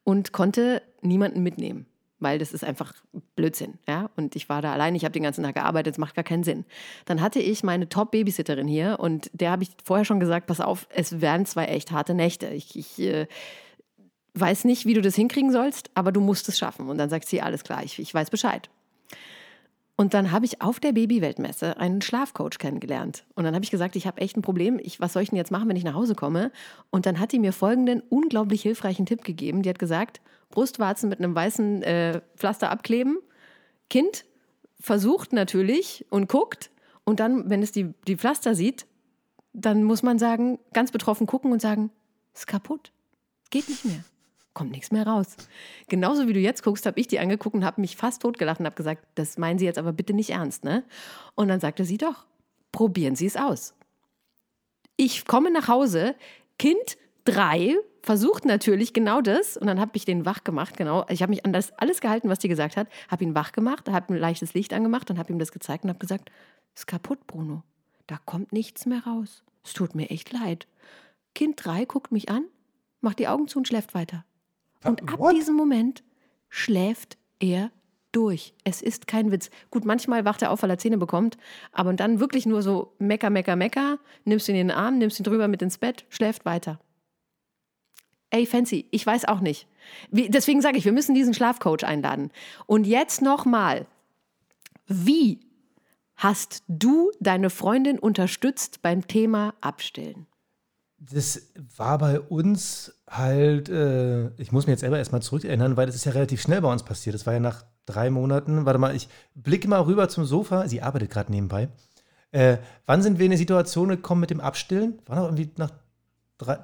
und 0.04 0.32
konnte 0.32 0.82
niemanden 1.00 1.42
mitnehmen, 1.42 1.86
weil 2.18 2.38
das 2.38 2.52
ist 2.52 2.64
einfach 2.64 2.94
Blödsinn. 3.36 3.78
Ja? 3.86 4.10
Und 4.16 4.36
ich 4.36 4.48
war 4.48 4.62
da 4.62 4.72
allein, 4.72 4.94
ich 4.94 5.04
habe 5.04 5.12
den 5.12 5.22
ganzen 5.22 5.44
Tag 5.44 5.54
gearbeitet, 5.54 5.94
es 5.94 5.98
macht 5.98 6.14
gar 6.14 6.24
keinen 6.24 6.44
Sinn. 6.44 6.64
Dann 7.04 7.20
hatte 7.20 7.40
ich 7.40 7.62
meine 7.62 7.88
Top-Babysitterin 7.88 8.68
hier 8.68 8.98
und 9.00 9.30
der 9.32 9.50
habe 9.50 9.64
ich 9.64 9.70
vorher 9.84 10.04
schon 10.04 10.20
gesagt, 10.20 10.46
pass 10.46 10.60
auf, 10.60 10.86
es 10.90 11.20
werden 11.20 11.46
zwei 11.46 11.66
echt 11.66 11.90
harte 11.90 12.14
Nächte. 12.14 12.48
Ich, 12.48 12.76
ich 12.78 12.98
äh, 13.00 13.26
weiß 14.34 14.64
nicht, 14.64 14.86
wie 14.86 14.94
du 14.94 15.02
das 15.02 15.14
hinkriegen 15.14 15.52
sollst, 15.52 15.90
aber 15.94 16.12
du 16.12 16.20
musst 16.20 16.48
es 16.48 16.58
schaffen. 16.58 16.88
Und 16.88 16.98
dann 16.98 17.10
sagt 17.10 17.28
sie, 17.28 17.42
alles 17.42 17.64
klar, 17.64 17.82
ich, 17.84 17.98
ich 17.98 18.12
weiß 18.14 18.30
Bescheid. 18.30 18.70
Und 20.02 20.14
dann 20.14 20.32
habe 20.32 20.44
ich 20.44 20.60
auf 20.60 20.80
der 20.80 20.90
Babyweltmesse 20.90 21.76
einen 21.76 22.02
Schlafcoach 22.02 22.58
kennengelernt. 22.58 23.24
Und 23.36 23.44
dann 23.44 23.54
habe 23.54 23.64
ich 23.64 23.70
gesagt, 23.70 23.94
ich 23.94 24.08
habe 24.08 24.20
echt 24.20 24.36
ein 24.36 24.42
Problem. 24.42 24.80
Ich, 24.82 24.98
was 24.98 25.12
soll 25.12 25.22
ich 25.22 25.28
denn 25.28 25.36
jetzt 25.36 25.52
machen, 25.52 25.68
wenn 25.68 25.76
ich 25.76 25.84
nach 25.84 25.94
Hause 25.94 26.16
komme? 26.16 26.50
Und 26.90 27.06
dann 27.06 27.20
hat 27.20 27.30
die 27.30 27.38
mir 27.38 27.52
folgenden 27.52 28.02
unglaublich 28.08 28.62
hilfreichen 28.62 29.06
Tipp 29.06 29.22
gegeben. 29.22 29.62
Die 29.62 29.68
hat 29.68 29.78
gesagt, 29.78 30.20
Brustwarzen 30.50 31.08
mit 31.08 31.20
einem 31.20 31.36
weißen 31.36 31.84
äh, 31.84 32.20
Pflaster 32.36 32.70
abkleben. 32.70 33.18
Kind 33.90 34.24
versucht 34.80 35.32
natürlich 35.32 36.04
und 36.10 36.28
guckt. 36.28 36.72
Und 37.04 37.20
dann, 37.20 37.48
wenn 37.48 37.62
es 37.62 37.70
die, 37.70 37.94
die 38.08 38.16
Pflaster 38.16 38.56
sieht, 38.56 38.86
dann 39.52 39.84
muss 39.84 40.02
man 40.02 40.18
sagen, 40.18 40.58
ganz 40.72 40.90
betroffen 40.90 41.28
gucken 41.28 41.52
und 41.52 41.62
sagen, 41.62 41.92
ist 42.34 42.48
kaputt. 42.48 42.90
Geht 43.50 43.68
nicht 43.68 43.84
mehr 43.84 44.02
kommt 44.54 44.72
nichts 44.72 44.90
mehr 44.90 45.06
raus. 45.06 45.36
Genauso 45.88 46.28
wie 46.28 46.32
du 46.32 46.40
jetzt 46.40 46.62
guckst, 46.62 46.86
habe 46.86 47.00
ich 47.00 47.08
die 47.08 47.18
angeguckt 47.18 47.54
und 47.54 47.64
habe 47.64 47.80
mich 47.80 47.96
fast 47.96 48.22
totgelacht 48.22 48.60
und 48.60 48.66
habe 48.66 48.76
gesagt, 48.76 49.04
das 49.14 49.38
meinen 49.38 49.58
Sie 49.58 49.64
jetzt 49.64 49.78
aber 49.78 49.92
bitte 49.92 50.12
nicht 50.12 50.30
ernst, 50.30 50.64
ne? 50.64 50.84
Und 51.34 51.48
dann 51.48 51.60
sagte 51.60 51.84
sie 51.84 51.98
doch, 51.98 52.26
probieren 52.70 53.16
Sie 53.16 53.26
es 53.26 53.36
aus. 53.36 53.74
Ich 54.96 55.26
komme 55.26 55.50
nach 55.50 55.68
Hause, 55.68 56.14
Kind 56.58 56.96
drei 57.24 57.76
versucht 58.02 58.44
natürlich 58.44 58.92
genau 58.92 59.20
das 59.20 59.56
und 59.56 59.66
dann 59.66 59.80
habe 59.80 59.92
ich 59.94 60.04
den 60.04 60.26
wach 60.26 60.44
gemacht, 60.44 60.76
genau. 60.76 61.06
Ich 61.08 61.22
habe 61.22 61.30
mich 61.30 61.44
an 61.44 61.52
das 61.52 61.72
alles 61.78 62.00
gehalten, 62.00 62.28
was 62.28 62.40
die 62.40 62.48
gesagt 62.48 62.76
hat, 62.76 62.88
habe 63.08 63.24
ihn 63.24 63.34
wach 63.34 63.52
gemacht, 63.52 63.88
habe 63.88 64.12
ein 64.12 64.18
leichtes 64.18 64.54
Licht 64.54 64.72
angemacht 64.72 65.10
und 65.10 65.18
habe 65.18 65.32
ihm 65.32 65.38
das 65.38 65.52
gezeigt 65.52 65.84
und 65.84 65.90
habe 65.90 65.98
gesagt, 65.98 66.30
ist 66.74 66.86
kaputt, 66.86 67.26
Bruno. 67.26 67.62
Da 68.06 68.18
kommt 68.24 68.52
nichts 68.52 68.86
mehr 68.86 69.04
raus. 69.04 69.44
Es 69.64 69.72
tut 69.72 69.94
mir 69.94 70.10
echt 70.10 70.32
leid. 70.32 70.66
Kind 71.34 71.64
drei 71.64 71.84
guckt 71.84 72.12
mich 72.12 72.28
an, 72.28 72.44
macht 73.00 73.18
die 73.18 73.28
Augen 73.28 73.48
zu 73.48 73.58
und 73.58 73.68
schläft 73.68 73.94
weiter. 73.94 74.24
Und 74.84 75.02
ab 75.08 75.18
What? 75.18 75.34
diesem 75.34 75.54
Moment 75.54 76.02
schläft 76.48 77.18
er 77.38 77.70
durch. 78.12 78.54
Es 78.64 78.82
ist 78.82 79.06
kein 79.06 79.30
Witz. 79.32 79.50
Gut, 79.70 79.84
manchmal 79.84 80.24
wacht 80.24 80.42
er 80.42 80.50
auf, 80.50 80.62
weil 80.62 80.70
er 80.70 80.78
Zähne 80.78 80.98
bekommt, 80.98 81.38
aber 81.72 81.92
dann 81.94 82.20
wirklich 82.20 82.46
nur 82.46 82.62
so 82.62 82.94
mecker, 82.98 83.30
mecker, 83.30 83.56
mecker, 83.56 83.98
nimmst 84.24 84.48
ihn 84.48 84.56
in 84.56 84.68
den 84.68 84.76
Arm, 84.76 84.98
nimmst 84.98 85.18
ihn 85.18 85.24
drüber 85.24 85.48
mit 85.48 85.62
ins 85.62 85.78
Bett, 85.78 86.04
schläft 86.10 86.44
weiter. 86.44 86.78
Ey, 88.30 88.46
Fancy, 88.46 88.86
ich 88.90 89.06
weiß 89.06 89.26
auch 89.26 89.40
nicht. 89.40 89.66
Wie, 90.10 90.30
deswegen 90.30 90.62
sage 90.62 90.78
ich, 90.78 90.84
wir 90.84 90.92
müssen 90.92 91.14
diesen 91.14 91.34
Schlafcoach 91.34 91.84
einladen. 91.84 92.30
Und 92.66 92.86
jetzt 92.86 93.20
nochmal. 93.20 93.86
Wie 94.86 95.40
hast 96.16 96.62
du 96.66 97.10
deine 97.20 97.50
Freundin 97.50 97.98
unterstützt 97.98 98.80
beim 98.82 99.06
Thema 99.06 99.54
Abstillen? 99.60 100.26
Das 101.10 101.48
war 101.76 101.98
bei 101.98 102.20
uns 102.20 102.94
halt, 103.08 103.68
äh, 103.68 104.28
ich 104.36 104.52
muss 104.52 104.66
mir 104.66 104.74
jetzt 104.74 104.82
selber 104.82 104.98
erstmal 104.98 105.22
zurückerinnern, 105.22 105.76
weil 105.76 105.86
das 105.86 105.96
ist 105.96 106.04
ja 106.04 106.12
relativ 106.12 106.40
schnell 106.40 106.60
bei 106.60 106.70
uns 106.70 106.84
passiert. 106.84 107.14
Das 107.14 107.26
war 107.26 107.32
ja 107.32 107.40
nach 107.40 107.64
drei 107.86 108.08
Monaten. 108.08 108.66
Warte 108.66 108.78
mal, 108.78 108.94
ich 108.94 109.08
blicke 109.34 109.66
mal 109.66 109.80
rüber 109.80 110.08
zum 110.08 110.24
Sofa. 110.24 110.68
Sie 110.68 110.80
arbeitet 110.80 111.10
gerade 111.10 111.32
nebenbei. 111.32 111.70
Äh, 112.30 112.58
wann 112.86 113.02
sind 113.02 113.18
wir 113.18 113.26
in 113.26 113.32
eine 113.32 113.38
Situation 113.38 113.88
gekommen 113.88 114.20
mit 114.20 114.30
dem 114.30 114.40
Abstillen? 114.40 115.00
War 115.06 115.16
noch 115.16 115.24
irgendwie 115.24 115.50
nach 115.56 115.72
drei, 116.38 116.58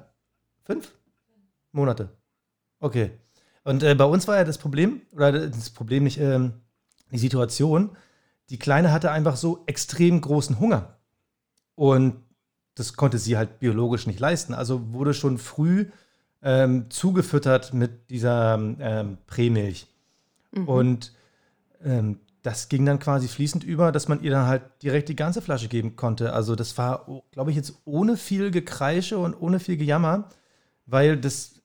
fünf 0.63 0.93
Monate. 1.73 2.09
Okay. 2.79 3.11
Und 3.65 3.83
äh, 3.83 3.93
bei 3.93 4.05
uns 4.05 4.27
war 4.27 4.37
ja 4.37 4.45
das 4.45 4.57
Problem, 4.57 5.01
oder 5.11 5.49
das 5.49 5.69
Problem 5.69 6.05
nicht, 6.05 6.19
ähm, 6.19 6.53
die 7.11 7.17
Situation, 7.17 7.95
die 8.49 8.57
Kleine 8.57 8.91
hatte 8.91 9.11
einfach 9.11 9.35
so 9.35 9.63
extrem 9.67 10.21
großen 10.21 10.59
Hunger. 10.59 10.97
Und 11.75 12.23
das 12.79 12.93
konnte 12.93 13.17
sie 13.17 13.37
halt 13.37 13.59
biologisch 13.59 14.07
nicht 14.07 14.19
leisten. 14.19 14.53
Also 14.53 14.93
wurde 14.93 15.13
schon 15.13 15.37
früh 15.37 15.87
ähm, 16.41 16.89
zugefüttert 16.89 17.73
mit 17.73 18.09
dieser 18.09 18.55
ähm, 18.79 19.17
Prämilch. 19.27 19.87
Und 20.65 21.13
ähm, 21.83 22.19
das 22.41 22.69
ging 22.69 22.85
dann 22.85 22.99
quasi 22.99 23.27
fließend 23.27 23.63
über, 23.63 23.91
dass 23.91 24.07
man 24.07 24.23
ihr 24.23 24.31
dann 24.31 24.47
halt 24.47 24.63
direkt 24.81 25.09
die 25.09 25.15
ganze 25.15 25.41
Flasche 25.41 25.67
geben 25.67 25.95
konnte. 25.95 26.33
Also 26.33 26.55
das 26.55 26.77
war, 26.77 27.05
glaube 27.31 27.51
ich, 27.51 27.57
jetzt 27.57 27.73
ohne 27.85 28.15
viel 28.15 28.49
Gekreische 28.49 29.17
und 29.19 29.35
ohne 29.35 29.59
viel 29.59 29.77
Gejammer, 29.77 30.29
weil 30.85 31.17
das 31.17 31.55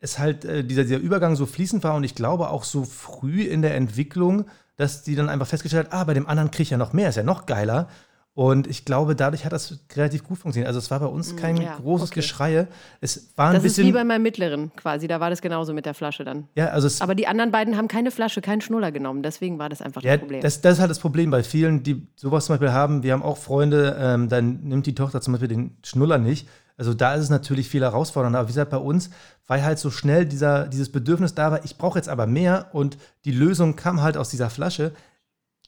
es 0.00 0.18
halt 0.18 0.44
äh, 0.44 0.64
dieser, 0.64 0.82
dieser 0.82 0.98
Übergang 0.98 1.36
so 1.36 1.46
fließend 1.46 1.84
war 1.84 1.94
und 1.94 2.02
ich 2.02 2.16
glaube 2.16 2.50
auch 2.50 2.64
so 2.64 2.84
früh 2.84 3.42
in 3.42 3.62
der 3.62 3.76
Entwicklung, 3.76 4.46
dass 4.76 5.04
die 5.04 5.14
dann 5.14 5.28
einfach 5.28 5.46
festgestellt 5.46 5.86
hat, 5.86 5.92
ah, 5.92 6.02
bei 6.04 6.14
dem 6.14 6.26
anderen 6.26 6.50
kriege 6.50 6.64
ich 6.64 6.70
ja 6.70 6.76
noch 6.76 6.92
mehr, 6.92 7.08
ist 7.08 7.16
ja 7.16 7.22
noch 7.22 7.46
geiler. 7.46 7.88
Und 8.34 8.66
ich 8.66 8.86
glaube, 8.86 9.14
dadurch 9.14 9.44
hat 9.44 9.52
das 9.52 9.78
relativ 9.94 10.24
gut 10.24 10.38
funktioniert. 10.38 10.66
Also 10.66 10.78
es 10.78 10.90
war 10.90 11.00
bei 11.00 11.06
uns 11.06 11.36
kein 11.36 11.58
ja, 11.58 11.76
großes 11.76 12.08
okay. 12.10 12.20
Geschreie. 12.20 12.66
Es 13.02 13.30
war 13.36 13.48
ein 13.48 13.54
Das 13.54 13.62
ist 13.62 13.76
bisschen. 13.76 13.88
wie 13.88 13.92
bei 13.92 14.04
meinem 14.04 14.22
Mittleren 14.22 14.72
quasi. 14.74 15.06
Da 15.06 15.20
war 15.20 15.28
das 15.28 15.42
genauso 15.42 15.74
mit 15.74 15.84
der 15.84 15.92
Flasche 15.92 16.24
dann. 16.24 16.48
ja, 16.54 16.68
also 16.68 16.86
es, 16.86 17.02
Aber 17.02 17.14
die 17.14 17.26
anderen 17.26 17.50
beiden 17.50 17.76
haben 17.76 17.88
keine 17.88 18.10
Flasche, 18.10 18.40
keinen 18.40 18.62
Schnuller 18.62 18.90
genommen. 18.90 19.22
Deswegen 19.22 19.58
war 19.58 19.68
das 19.68 19.82
einfach 19.82 20.02
Ja, 20.02 20.12
das 20.12 20.20
Problem. 20.20 20.40
das, 20.40 20.62
das 20.62 20.74
ist 20.74 20.80
halt 20.80 20.90
das 20.90 20.98
Problem 20.98 21.30
bei 21.30 21.42
vielen, 21.42 21.82
die 21.82 22.06
sowas 22.16 22.46
zum 22.46 22.54
Beispiel 22.54 22.72
haben. 22.72 23.02
Wir 23.02 23.12
haben 23.12 23.22
auch 23.22 23.36
Freunde, 23.36 23.98
ähm, 24.00 24.30
dann 24.30 24.60
nimmt 24.62 24.86
die 24.86 24.94
Tochter 24.94 25.20
zum 25.20 25.34
Beispiel 25.34 25.48
den 25.48 25.76
Schnuller 25.84 26.16
nicht. 26.16 26.48
Also 26.78 26.94
da 26.94 27.14
ist 27.14 27.24
es 27.24 27.30
natürlich 27.30 27.68
viel 27.68 27.82
herausfordernder. 27.82 28.38
Aber 28.38 28.48
wie 28.48 28.52
gesagt, 28.52 28.70
bei 28.70 28.78
uns, 28.78 29.10
weil 29.46 29.62
halt 29.62 29.78
so 29.78 29.90
schnell 29.90 30.24
dieser, 30.24 30.68
dieses 30.68 30.90
Bedürfnis 30.90 31.34
da 31.34 31.50
war, 31.50 31.64
ich 31.66 31.76
brauche 31.76 31.98
jetzt 31.98 32.08
aber 32.08 32.26
mehr 32.26 32.70
und 32.72 32.96
die 33.26 33.32
Lösung 33.32 33.76
kam 33.76 34.00
halt 34.00 34.16
aus 34.16 34.30
dieser 34.30 34.48
Flasche, 34.48 34.92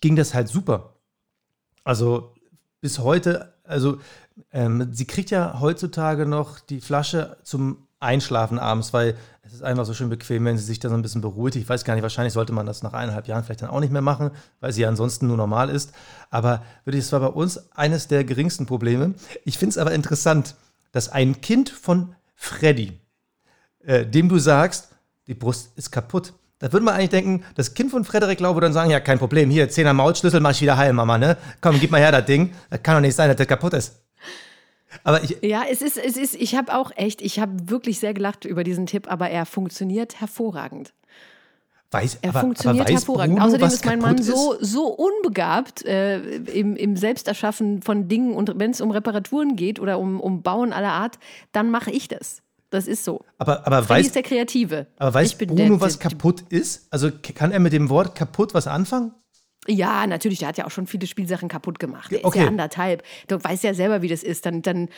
ging 0.00 0.16
das 0.16 0.32
halt 0.32 0.48
super. 0.48 0.94
Also 1.84 2.33
bis 2.84 2.98
heute, 2.98 3.54
also 3.64 3.96
ähm, 4.52 4.90
sie 4.92 5.06
kriegt 5.06 5.30
ja 5.30 5.58
heutzutage 5.58 6.26
noch 6.26 6.60
die 6.60 6.82
Flasche 6.82 7.38
zum 7.42 7.88
Einschlafen 7.98 8.58
abends, 8.58 8.92
weil 8.92 9.16
es 9.40 9.54
ist 9.54 9.62
einfach 9.62 9.86
so 9.86 9.94
schön 9.94 10.10
bequem, 10.10 10.44
wenn 10.44 10.58
sie 10.58 10.64
sich 10.64 10.80
da 10.80 10.90
so 10.90 10.94
ein 10.94 11.00
bisschen 11.00 11.22
beruhigt. 11.22 11.56
Ich 11.56 11.66
weiß 11.66 11.84
gar 11.84 11.94
nicht, 11.94 12.02
wahrscheinlich 12.02 12.34
sollte 12.34 12.52
man 12.52 12.66
das 12.66 12.82
nach 12.82 12.92
eineinhalb 12.92 13.26
Jahren 13.26 13.42
vielleicht 13.42 13.62
dann 13.62 13.70
auch 13.70 13.80
nicht 13.80 13.90
mehr 13.90 14.02
machen, 14.02 14.32
weil 14.60 14.70
sie 14.70 14.82
ja 14.82 14.88
ansonsten 14.88 15.28
nur 15.28 15.38
normal 15.38 15.70
ist. 15.70 15.94
Aber 16.28 16.62
wirklich, 16.84 17.06
es 17.06 17.12
war 17.12 17.20
bei 17.20 17.28
uns 17.28 17.72
eines 17.72 18.06
der 18.06 18.22
geringsten 18.22 18.66
Probleme. 18.66 19.14
Ich 19.46 19.56
finde 19.56 19.70
es 19.70 19.78
aber 19.78 19.92
interessant, 19.92 20.54
dass 20.92 21.08
ein 21.08 21.40
Kind 21.40 21.70
von 21.70 22.14
Freddy, 22.34 23.00
äh, 23.78 24.04
dem 24.04 24.28
du 24.28 24.38
sagst, 24.38 24.90
die 25.26 25.32
Brust 25.32 25.72
ist 25.76 25.90
kaputt. 25.90 26.34
Da 26.64 26.72
würde 26.72 26.86
man 26.86 26.94
eigentlich 26.94 27.10
denken, 27.10 27.44
das 27.56 27.74
Kind 27.74 27.90
von 27.90 28.06
Frederik 28.06 28.40
Lau 28.40 28.54
würde 28.54 28.68
dann 28.68 28.72
sagen, 28.72 28.90
ja, 28.90 28.98
kein 28.98 29.18
Problem, 29.18 29.50
hier, 29.50 29.68
10er 29.68 29.92
Maulschlüssel, 29.92 30.40
mach 30.40 30.52
ich 30.52 30.62
wieder 30.62 30.78
heil, 30.78 30.94
Mama, 30.94 31.18
ne? 31.18 31.36
Komm, 31.60 31.78
gib 31.78 31.90
mal 31.90 32.00
her 32.00 32.10
das 32.10 32.24
Ding. 32.24 32.54
Das 32.70 32.82
kann 32.82 32.94
doch 32.94 33.02
nicht 33.02 33.14
sein, 33.14 33.28
dass 33.28 33.36
das 33.36 33.46
kaputt 33.46 33.74
ist. 33.74 34.00
Aber 35.02 35.22
ich, 35.22 35.36
ja, 35.42 35.64
es 35.70 35.82
ist, 35.82 35.98
es 35.98 36.16
ist, 36.16 36.34
ich 36.34 36.54
habe 36.54 36.74
auch 36.74 36.90
echt, 36.96 37.20
ich 37.20 37.38
habe 37.38 37.68
wirklich 37.68 38.00
sehr 38.00 38.14
gelacht 38.14 38.46
über 38.46 38.64
diesen 38.64 38.86
Tipp, 38.86 39.12
aber 39.12 39.28
er 39.28 39.44
funktioniert 39.44 40.22
hervorragend. 40.22 40.94
weiß, 41.90 42.20
Er 42.22 42.30
aber, 42.30 42.40
funktioniert 42.40 42.86
aber 42.86 42.94
hervorragend. 42.94 43.36
Bruno, 43.36 43.46
Außerdem 43.46 43.68
ist 43.68 43.84
mein 43.84 43.98
Mann 43.98 44.16
kaputt 44.16 44.34
so, 44.34 44.54
ist? 44.54 44.72
so 44.72 44.86
unbegabt 44.86 45.84
äh, 45.84 46.18
im, 46.36 46.76
im 46.76 46.96
Selbsterschaffen 46.96 47.82
von 47.82 48.08
Dingen 48.08 48.32
und 48.32 48.58
wenn 48.58 48.70
es 48.70 48.80
um 48.80 48.90
Reparaturen 48.90 49.56
geht 49.56 49.80
oder 49.80 49.98
um, 49.98 50.18
um 50.18 50.40
Bauen 50.40 50.72
aller 50.72 50.92
Art, 50.92 51.18
dann 51.52 51.70
mache 51.70 51.90
ich 51.90 52.08
das. 52.08 52.40
Das 52.74 52.88
ist 52.88 53.04
so. 53.04 53.24
Aber, 53.38 53.64
aber 53.68 53.84
Freddy 53.84 54.00
weiß, 54.00 54.06
ist 54.06 54.14
der 54.16 54.22
Kreative. 54.24 54.86
aber 54.98 55.14
weiß 55.14 55.28
Ich 55.30 55.38
bin 55.38 55.48
Bruno, 55.50 55.62
der- 55.76 55.80
was 55.80 55.96
der- 55.98 56.10
kaputt 56.10 56.40
ist? 56.48 56.88
Also 56.90 57.10
kann 57.36 57.52
er 57.52 57.60
mit 57.60 57.72
dem 57.72 57.88
Wort 57.88 58.16
kaputt 58.16 58.52
was 58.52 58.66
anfangen? 58.66 59.12
Ja, 59.68 60.06
natürlich, 60.08 60.40
der 60.40 60.48
hat 60.48 60.58
ja 60.58 60.66
auch 60.66 60.70
schon 60.72 60.86
viele 60.88 61.06
Spielsachen 61.06 61.48
kaputt 61.48 61.78
gemacht. 61.78 62.10
Der 62.10 62.24
Okay. 62.24 62.38
ist 62.40 62.42
ja 62.42 62.48
anderthalb. 62.50 63.02
Du 63.28 63.42
weißt 63.42 63.62
ja 63.62 63.74
selber, 63.74 64.02
wie 64.02 64.08
das 64.08 64.22
ist. 64.24 64.44
Dann, 64.44 64.60
dann 64.60 64.88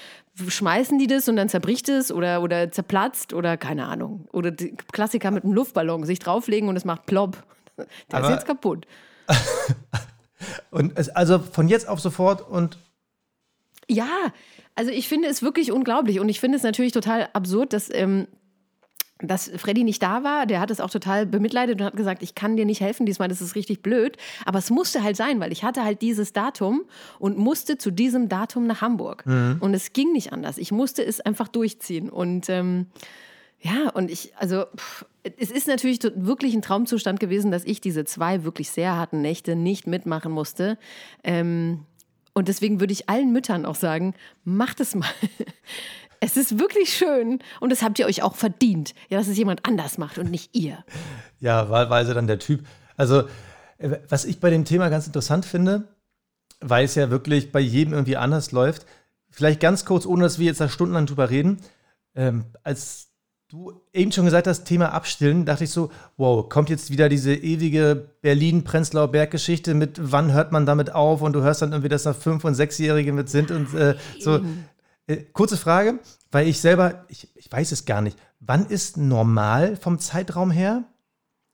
schmeißen 0.48 0.98
die 0.98 1.06
das 1.06 1.28
und 1.28 1.36
dann 1.36 1.48
zerbricht 1.50 1.88
es 1.90 2.10
oder, 2.10 2.42
oder 2.42 2.72
zerplatzt 2.72 3.32
oder 3.34 3.58
keine 3.58 3.84
Ahnung. 3.86 4.26
Oder 4.32 4.50
die 4.52 4.74
Klassiker 4.92 5.30
mit 5.30 5.44
einem 5.44 5.52
Luftballon, 5.52 6.04
sich 6.04 6.18
drauflegen 6.18 6.68
und 6.70 6.76
es 6.76 6.84
macht 6.86 7.04
plopp. 7.06 7.44
Der 7.76 7.86
Aber- 8.10 8.28
ist 8.28 8.34
jetzt 8.36 8.46
kaputt. 8.46 8.86
Und 10.70 10.98
es, 10.98 11.08
also 11.08 11.38
von 11.38 11.68
jetzt 11.68 11.88
auf 11.88 12.00
sofort 12.00 12.46
und 12.48 12.78
Ja, 13.88 14.32
also 14.74 14.90
ich 14.90 15.08
finde 15.08 15.28
es 15.28 15.42
wirklich 15.42 15.72
unglaublich 15.72 16.20
und 16.20 16.28
ich 16.28 16.40
finde 16.40 16.56
es 16.56 16.62
natürlich 16.62 16.92
total 16.92 17.28
absurd, 17.32 17.72
dass, 17.72 17.88
ähm, 17.92 18.26
dass 19.20 19.50
Freddy 19.56 19.84
nicht 19.84 20.02
da 20.02 20.24
war. 20.24 20.44
Der 20.44 20.60
hat 20.60 20.70
es 20.70 20.80
auch 20.80 20.90
total 20.90 21.24
bemitleidet 21.24 21.80
und 21.80 21.86
hat 21.86 21.96
gesagt, 21.96 22.22
ich 22.22 22.34
kann 22.34 22.56
dir 22.56 22.66
nicht 22.66 22.80
helfen 22.80 23.06
diesmal, 23.06 23.28
das 23.28 23.40
ist 23.40 23.54
richtig 23.54 23.82
blöd. 23.82 24.16
Aber 24.44 24.58
es 24.58 24.68
musste 24.70 25.02
halt 25.02 25.16
sein, 25.16 25.40
weil 25.40 25.52
ich 25.52 25.64
hatte 25.64 25.84
halt 25.84 26.02
dieses 26.02 26.32
Datum 26.32 26.82
und 27.18 27.38
musste 27.38 27.78
zu 27.78 27.90
diesem 27.90 28.28
Datum 28.28 28.66
nach 28.66 28.82
Hamburg. 28.82 29.24
Und 29.60 29.72
es 29.72 29.92
ging 29.92 30.12
nicht 30.12 30.32
anders. 30.32 30.58
Ich 30.58 30.72
musste 30.72 31.02
es 31.04 31.20
einfach 31.20 31.48
durchziehen. 31.48 32.10
Und 32.10 32.48
ähm, 32.50 32.86
Ja, 33.60 33.88
und 33.94 34.10
ich, 34.10 34.36
also 34.36 34.64
pff, 34.76 35.06
es 35.38 35.50
ist 35.50 35.66
natürlich 35.66 36.00
wirklich 36.14 36.54
ein 36.54 36.62
Traumzustand 36.62 37.18
gewesen, 37.18 37.50
dass 37.50 37.64
ich 37.64 37.80
diese 37.80 38.04
zwei 38.04 38.44
wirklich 38.44 38.70
sehr 38.70 38.96
harten 38.96 39.22
Nächte 39.22 39.56
nicht 39.56 39.86
mitmachen 39.86 40.30
musste. 40.30 40.76
Ähm, 41.24 41.80
und 42.36 42.48
deswegen 42.48 42.80
würde 42.80 42.92
ich 42.92 43.08
allen 43.08 43.32
Müttern 43.32 43.64
auch 43.64 43.74
sagen, 43.74 44.14
macht 44.44 44.80
es 44.80 44.94
mal. 44.94 45.08
Es 46.18 46.38
ist 46.38 46.58
wirklich 46.58 46.96
schön 46.96 47.40
und 47.60 47.70
das 47.70 47.82
habt 47.82 47.98
ihr 47.98 48.06
euch 48.06 48.22
auch 48.22 48.36
verdient, 48.36 48.94
ja, 49.10 49.18
dass 49.18 49.28
es 49.28 49.36
jemand 49.36 49.66
anders 49.66 49.98
macht 49.98 50.16
und 50.16 50.30
nicht 50.30 50.56
ihr. 50.56 50.82
Ja, 51.40 51.68
wahlweise 51.68 52.14
dann 52.14 52.26
der 52.26 52.38
Typ. 52.38 52.66
Also, 52.96 53.24
äh, 53.76 53.98
was 54.08 54.24
ich 54.24 54.40
bei 54.40 54.48
dem 54.48 54.64
Thema 54.64 54.88
ganz 54.88 55.06
interessant 55.06 55.44
finde, 55.44 55.88
weil 56.60 56.86
es 56.86 56.94
ja 56.94 57.10
wirklich 57.10 57.52
bei 57.52 57.60
jedem 57.60 57.92
irgendwie 57.92 58.16
anders 58.16 58.50
läuft, 58.50 58.86
vielleicht 59.28 59.60
ganz 59.60 59.84
kurz, 59.84 60.06
ohne 60.06 60.22
dass 60.22 60.38
wir 60.38 60.46
jetzt 60.46 60.60
da 60.60 60.70
stundenlang 60.70 61.04
drüber 61.04 61.28
reden, 61.28 61.58
ähm, 62.14 62.46
als 62.62 63.08
du 63.48 63.80
eben 63.92 64.12
schon 64.12 64.24
gesagt 64.24 64.46
hast, 64.46 64.64
Thema 64.64 64.92
Abstillen, 64.92 65.44
dachte 65.44 65.64
ich 65.64 65.70
so, 65.70 65.90
wow, 66.16 66.48
kommt 66.48 66.68
jetzt 66.68 66.90
wieder 66.90 67.08
diese 67.08 67.34
ewige 67.34 68.10
Berlin-Prenzlauer 68.20 69.08
Berg-Geschichte 69.08 69.74
mit, 69.74 70.00
wann 70.00 70.32
hört 70.32 70.52
man 70.52 70.66
damit 70.66 70.94
auf? 70.94 71.22
Und 71.22 71.32
du 71.32 71.42
hörst 71.42 71.62
dann 71.62 71.72
irgendwie, 71.72 71.88
dass 71.88 72.02
da 72.02 72.12
Fünf- 72.12 72.44
und 72.44 72.54
Sechsjährige 72.54 73.12
mit 73.12 73.28
sind 73.28 73.50
und 73.50 73.72
äh, 73.74 73.96
so. 74.20 74.40
Äh, 75.06 75.18
kurze 75.32 75.56
Frage, 75.56 76.00
weil 76.32 76.48
ich 76.48 76.60
selber, 76.60 77.04
ich, 77.08 77.28
ich 77.36 77.50
weiß 77.50 77.70
es 77.70 77.84
gar 77.84 78.00
nicht. 78.00 78.18
Wann 78.40 78.66
ist 78.66 78.96
normal 78.96 79.76
vom 79.76 80.00
Zeitraum 80.00 80.50
her? 80.50 80.84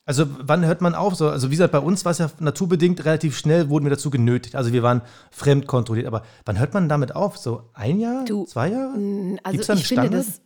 Also 0.05 0.27
wann 0.41 0.65
hört 0.65 0.81
man 0.81 0.95
auf? 0.95 1.15
So, 1.15 1.29
also 1.29 1.49
wie 1.49 1.55
gesagt, 1.55 1.73
bei 1.73 1.79
uns 1.79 2.05
war 2.05 2.13
es 2.13 2.19
ja 2.19 2.31
naturbedingt 2.41 3.05
relativ 3.05 3.37
schnell, 3.37 3.69
wurden 3.69 3.85
wir 3.85 3.91
dazu 3.91 4.11
genötigt. 4.11 4.57
Also 4.57 4.73
wir 4.73 4.83
waren 4.83 5.03
fremdkontrolliert. 5.31 6.07
Aber 6.07 6.23
wann 6.45 6.59
hört 6.59 6.75
man 6.75 6.89
damit 6.89 7.15
auf? 7.15 7.37
So 7.37 7.71
ein 7.75 8.01
Jahr? 8.01 8.25
Du, 8.25 8.47
zwei 8.47 8.69
Jahre? 8.69 8.95
Also 9.43 9.53
Gibt's 9.53 9.67
da 9.67 9.73
einen 9.75 9.81
ich 9.81 9.89
finde, 9.89 10.03
Standard? 10.03 10.27
das, 10.27 10.41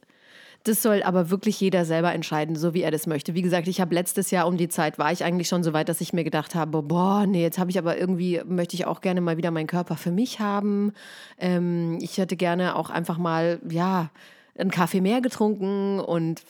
das 0.68 0.82
soll 0.82 1.02
aber 1.02 1.30
wirklich 1.30 1.60
jeder 1.60 1.84
selber 1.84 2.12
entscheiden, 2.12 2.56
so 2.56 2.74
wie 2.74 2.82
er 2.82 2.90
das 2.90 3.06
möchte. 3.06 3.34
Wie 3.34 3.42
gesagt, 3.42 3.68
ich 3.68 3.80
habe 3.80 3.94
letztes 3.94 4.30
Jahr 4.30 4.46
um 4.46 4.56
die 4.56 4.68
Zeit, 4.68 4.98
war 4.98 5.12
ich 5.12 5.24
eigentlich 5.24 5.48
schon 5.48 5.62
so 5.62 5.72
weit, 5.72 5.88
dass 5.88 6.00
ich 6.00 6.12
mir 6.12 6.24
gedacht 6.24 6.54
habe, 6.54 6.82
boah, 6.82 7.26
nee, 7.26 7.42
jetzt 7.42 7.58
habe 7.58 7.70
ich 7.70 7.78
aber 7.78 7.96
irgendwie, 7.98 8.40
möchte 8.44 8.74
ich 8.74 8.86
auch 8.86 9.00
gerne 9.00 9.20
mal 9.20 9.36
wieder 9.36 9.50
meinen 9.50 9.66
Körper 9.66 9.96
für 9.96 10.10
mich 10.10 10.40
haben. 10.40 10.92
Ähm, 11.38 11.98
ich 12.00 12.18
hätte 12.18 12.36
gerne 12.36 12.76
auch 12.76 12.90
einfach 12.90 13.18
mal, 13.18 13.60
ja, 13.68 14.10
einen 14.58 14.70
Kaffee 14.70 15.00
mehr 15.00 15.20
getrunken 15.20 16.00
und 16.00 16.42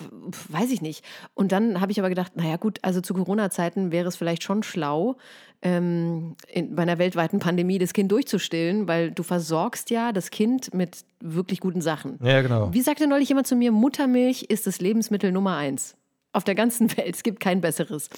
weiß 0.49 0.71
ich 0.71 0.83
nicht. 0.83 1.05
Und 1.35 1.53
dann 1.53 1.81
habe 1.81 1.93
ich 1.93 1.99
aber 1.99 2.09
gedacht, 2.09 2.37
naja 2.37 2.57
gut, 2.57 2.79
also 2.83 3.01
zu 3.01 3.15
Corona-Zeiten 3.15 3.93
wäre 3.93 4.09
es 4.09 4.17
vielleicht 4.17 4.43
schon 4.43 4.63
schlau, 4.63 5.17
ähm, 5.63 6.37
in, 6.49 6.75
bei 6.75 6.83
einer 6.83 6.99
weltweiten 6.99 7.39
Pandemie 7.39 7.79
das 7.79 7.93
Kind 7.93 8.13
durchzustillen, 8.13 8.89
weil 8.89 9.11
du 9.11 9.23
versorgst 9.23 9.91
ja 9.91 10.13
das 10.13 10.31
Kind 10.31 10.75
mit 10.75 11.05
wirklich 11.21 11.61
guten 11.61 11.81
Sachen. 11.81 12.19
Ja, 12.23 12.43
genau. 12.43 12.73
Wie 12.73 12.83
sagte 12.83 13.07
neulich 13.07 13.29
jemand 13.29 13.47
zu 13.47 13.57
mir, 13.57 13.73
Muttermilch 13.73 14.45
ist 14.45 14.67
das 14.67 14.81
Lebensmittel 14.81 15.33
Nummer 15.33 15.57
eins. 15.57 15.97
Auf 16.37 16.45
der 16.45 16.55
ganzen 16.55 16.91
Welt. 16.99 17.15
Es 17.15 17.23
gibt 17.23 17.41
kein 17.41 17.63
besseres. 17.63 18.11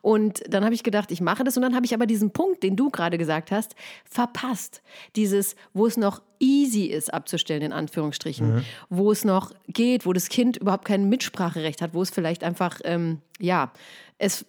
Und 0.00 0.44
dann 0.48 0.64
habe 0.64 0.76
ich 0.76 0.84
gedacht, 0.84 1.10
ich 1.10 1.20
mache 1.20 1.42
das. 1.42 1.56
Und 1.56 1.64
dann 1.64 1.74
habe 1.74 1.84
ich 1.84 1.92
aber 1.92 2.06
diesen 2.06 2.30
Punkt, 2.30 2.62
den 2.62 2.76
du 2.76 2.88
gerade 2.88 3.18
gesagt 3.18 3.50
hast, 3.50 3.74
verpasst. 4.04 4.80
Dieses, 5.16 5.56
wo 5.72 5.84
es 5.84 5.96
noch 5.96 6.22
easy 6.38 6.84
ist, 6.84 7.12
abzustellen, 7.12 7.62
in 7.62 7.72
Anführungsstrichen. 7.72 8.64
Wo 8.90 9.10
es 9.10 9.24
noch 9.24 9.50
geht, 9.66 10.06
wo 10.06 10.12
das 10.12 10.28
Kind 10.28 10.56
überhaupt 10.58 10.84
kein 10.84 11.08
Mitspracherecht 11.08 11.82
hat, 11.82 11.94
wo 11.94 12.02
es 12.02 12.10
vielleicht 12.10 12.44
einfach, 12.44 12.80
ähm, 12.84 13.20
ja, 13.40 13.72
es 14.18 14.46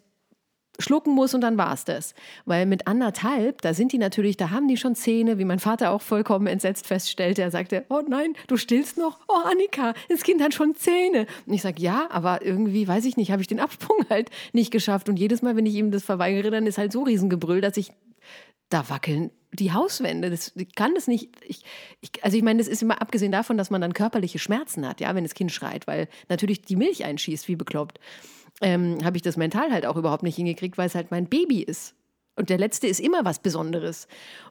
schlucken 0.79 1.13
muss 1.13 1.33
und 1.33 1.41
dann 1.41 1.57
war 1.57 1.73
es 1.73 1.85
das. 1.85 2.13
Weil 2.45 2.65
mit 2.65 2.87
anderthalb, 2.87 3.61
da 3.61 3.73
sind 3.73 3.91
die 3.91 3.97
natürlich, 3.97 4.37
da 4.37 4.49
haben 4.49 4.67
die 4.67 4.77
schon 4.77 4.95
Zähne, 4.95 5.37
wie 5.37 5.45
mein 5.45 5.59
Vater 5.59 5.91
auch 5.91 6.01
vollkommen 6.01 6.47
entsetzt 6.47 6.87
feststellte. 6.87 7.41
Er 7.41 7.51
sagte, 7.51 7.85
oh 7.89 8.01
nein, 8.07 8.33
du 8.47 8.57
stillst 8.57 8.97
noch? 8.97 9.19
Oh 9.27 9.45
Annika, 9.45 9.93
das 10.09 10.23
Kind 10.23 10.41
hat 10.41 10.53
schon 10.53 10.75
Zähne. 10.75 11.27
Und 11.45 11.53
ich 11.53 11.61
sage, 11.61 11.81
ja, 11.81 12.07
aber 12.09 12.43
irgendwie, 12.43 12.87
weiß 12.87 13.05
ich 13.05 13.17
nicht, 13.17 13.31
habe 13.31 13.41
ich 13.41 13.47
den 13.47 13.59
Absprung 13.59 13.97
halt 14.09 14.29
nicht 14.53 14.71
geschafft. 14.71 15.09
Und 15.09 15.17
jedes 15.17 15.41
Mal, 15.41 15.55
wenn 15.55 15.65
ich 15.65 15.75
ihm 15.75 15.91
das 15.91 16.03
verweigere, 16.03 16.51
dann 16.51 16.67
ist 16.67 16.77
halt 16.77 16.91
so 16.91 17.03
Riesengebrüll, 17.03 17.61
dass 17.61 17.77
ich, 17.77 17.91
da 18.69 18.89
wackeln 18.89 19.29
die 19.53 19.71
Hauswände. 19.71 20.29
Das, 20.29 20.51
ich 20.55 20.75
kann 20.75 20.95
das 20.95 21.07
nicht. 21.07 21.29
Ich, 21.47 21.61
ich, 22.01 22.23
also 22.23 22.35
ich 22.35 22.43
meine, 22.43 22.59
das 22.59 22.67
ist 22.67 22.81
immer 22.81 23.01
abgesehen 23.01 23.31
davon, 23.31 23.57
dass 23.57 23.69
man 23.69 23.81
dann 23.81 23.93
körperliche 23.93 24.39
Schmerzen 24.39 24.87
hat, 24.87 24.99
ja, 24.99 25.13
wenn 25.15 25.23
das 25.23 25.35
Kind 25.35 25.51
schreit, 25.51 25.87
weil 25.87 26.07
natürlich 26.29 26.61
die 26.61 26.75
Milch 26.75 27.05
einschießt, 27.05 27.47
wie 27.47 27.55
bekloppt 27.55 27.99
ähm, 28.61 28.97
habe 29.03 29.17
ich 29.17 29.23
das 29.23 29.37
mental 29.37 29.71
halt 29.71 29.85
auch 29.85 29.97
überhaupt 29.97 30.23
nicht 30.23 30.35
hingekriegt, 30.35 30.77
weil 30.77 30.87
es 30.87 30.95
halt 30.95 31.11
mein 31.11 31.27
Baby 31.27 31.61
ist. 31.61 31.95
Und 32.35 32.49
der 32.49 32.57
letzte 32.57 32.87
ist 32.87 32.99
immer 32.99 33.23
was 33.23 33.39
Besonderes. 33.39 34.07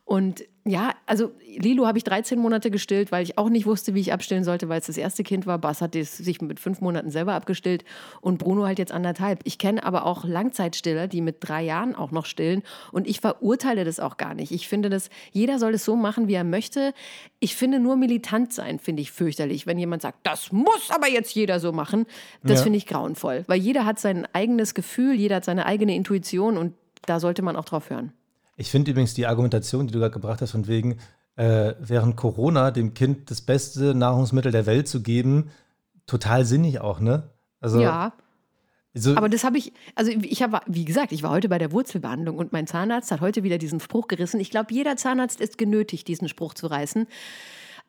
Und 0.06 0.44
ja, 0.66 0.92
also 1.06 1.32
Lilo 1.56 1.86
habe 1.86 1.98
ich 1.98 2.04
13 2.04 2.38
Monate 2.38 2.70
gestillt, 2.70 3.12
weil 3.12 3.22
ich 3.22 3.36
auch 3.38 3.48
nicht 3.50 3.64
wusste, 3.66 3.94
wie 3.94 4.00
ich 4.00 4.12
abstillen 4.12 4.44
sollte, 4.44 4.68
weil 4.68 4.80
es 4.80 4.86
das 4.86 4.96
erste 4.98 5.22
Kind 5.22 5.46
war. 5.46 5.58
Bas 5.58 5.80
hat 5.82 5.94
es 5.96 6.16
sich 6.16 6.40
mit 6.42 6.60
fünf 6.60 6.80
Monaten 6.80 7.10
selber 7.10 7.34
abgestillt 7.34 7.84
und 8.22 8.38
Bruno 8.38 8.64
halt 8.66 8.78
jetzt 8.78 8.92
anderthalb. 8.92 9.40
Ich 9.44 9.58
kenne 9.58 9.82
aber 9.84 10.04
auch 10.06 10.24
Langzeitstiller, 10.24 11.08
die 11.08 11.20
mit 11.20 11.36
drei 11.40 11.62
Jahren 11.62 11.94
auch 11.94 12.10
noch 12.10 12.24
stillen. 12.26 12.62
Und 12.92 13.06
ich 13.06 13.20
verurteile 13.20 13.84
das 13.84 14.00
auch 14.00 14.16
gar 14.16 14.34
nicht. 14.34 14.52
Ich 14.52 14.68
finde 14.68 14.88
das, 14.90 15.08
jeder 15.32 15.58
soll 15.58 15.74
es 15.74 15.84
so 15.84 15.96
machen, 15.96 16.28
wie 16.28 16.34
er 16.34 16.44
möchte. 16.44 16.92
Ich 17.40 17.56
finde 17.56 17.78
nur 17.80 17.96
militant 17.96 18.52
sein, 18.52 18.78
finde 18.78 19.02
ich 19.02 19.12
fürchterlich. 19.12 19.66
Wenn 19.66 19.78
jemand 19.78 20.02
sagt, 20.02 20.18
das 20.26 20.52
muss 20.52 20.90
aber 20.90 21.08
jetzt 21.08 21.34
jeder 21.34 21.60
so 21.60 21.72
machen, 21.72 22.06
das 22.42 22.60
Ja. 22.60 22.64
finde 22.64 22.78
ich 22.78 22.86
grauenvoll. 22.86 23.44
Weil 23.46 23.60
jeder 23.60 23.84
hat 23.86 23.98
sein 23.98 24.26
eigenes 24.32 24.74
Gefühl, 24.74 25.14
jeder 25.14 25.36
hat 25.36 25.44
seine 25.44 25.66
eigene 25.66 25.94
Intuition 25.94 26.56
und 26.58 26.74
da 27.06 27.20
sollte 27.20 27.42
man 27.42 27.56
auch 27.56 27.64
drauf 27.64 27.90
hören. 27.90 28.12
Ich 28.56 28.70
finde 28.70 28.90
übrigens 28.90 29.14
die 29.14 29.26
Argumentation, 29.26 29.86
die 29.86 29.92
du 29.92 29.98
gerade 29.98 30.12
gebracht 30.12 30.40
hast, 30.40 30.52
von 30.52 30.66
wegen, 30.66 30.98
äh, 31.36 31.74
während 31.80 32.16
Corona 32.16 32.70
dem 32.70 32.94
Kind 32.94 33.30
das 33.30 33.40
beste 33.40 33.94
Nahrungsmittel 33.94 34.52
der 34.52 34.66
Welt 34.66 34.88
zu 34.88 35.02
geben, 35.02 35.50
total 36.06 36.44
sinnig 36.44 36.80
auch, 36.80 37.00
ne? 37.00 37.30
Also, 37.60 37.80
ja. 37.80 38.12
so, 38.92 39.16
Aber 39.16 39.28
das 39.28 39.42
habe 39.42 39.58
ich, 39.58 39.72
also 39.94 40.12
ich 40.12 40.42
habe, 40.42 40.60
wie 40.66 40.84
gesagt, 40.84 41.12
ich 41.12 41.22
war 41.22 41.30
heute 41.30 41.48
bei 41.48 41.58
der 41.58 41.72
Wurzelbehandlung 41.72 42.38
und 42.38 42.52
mein 42.52 42.66
Zahnarzt 42.66 43.10
hat 43.10 43.20
heute 43.20 43.42
wieder 43.42 43.58
diesen 43.58 43.80
Spruch 43.80 44.06
gerissen. 44.06 44.38
Ich 44.38 44.50
glaube, 44.50 44.72
jeder 44.72 44.96
Zahnarzt 44.96 45.40
ist 45.40 45.58
genötigt, 45.58 46.06
diesen 46.06 46.28
Spruch 46.28 46.54
zu 46.54 46.66
reißen. 46.66 47.06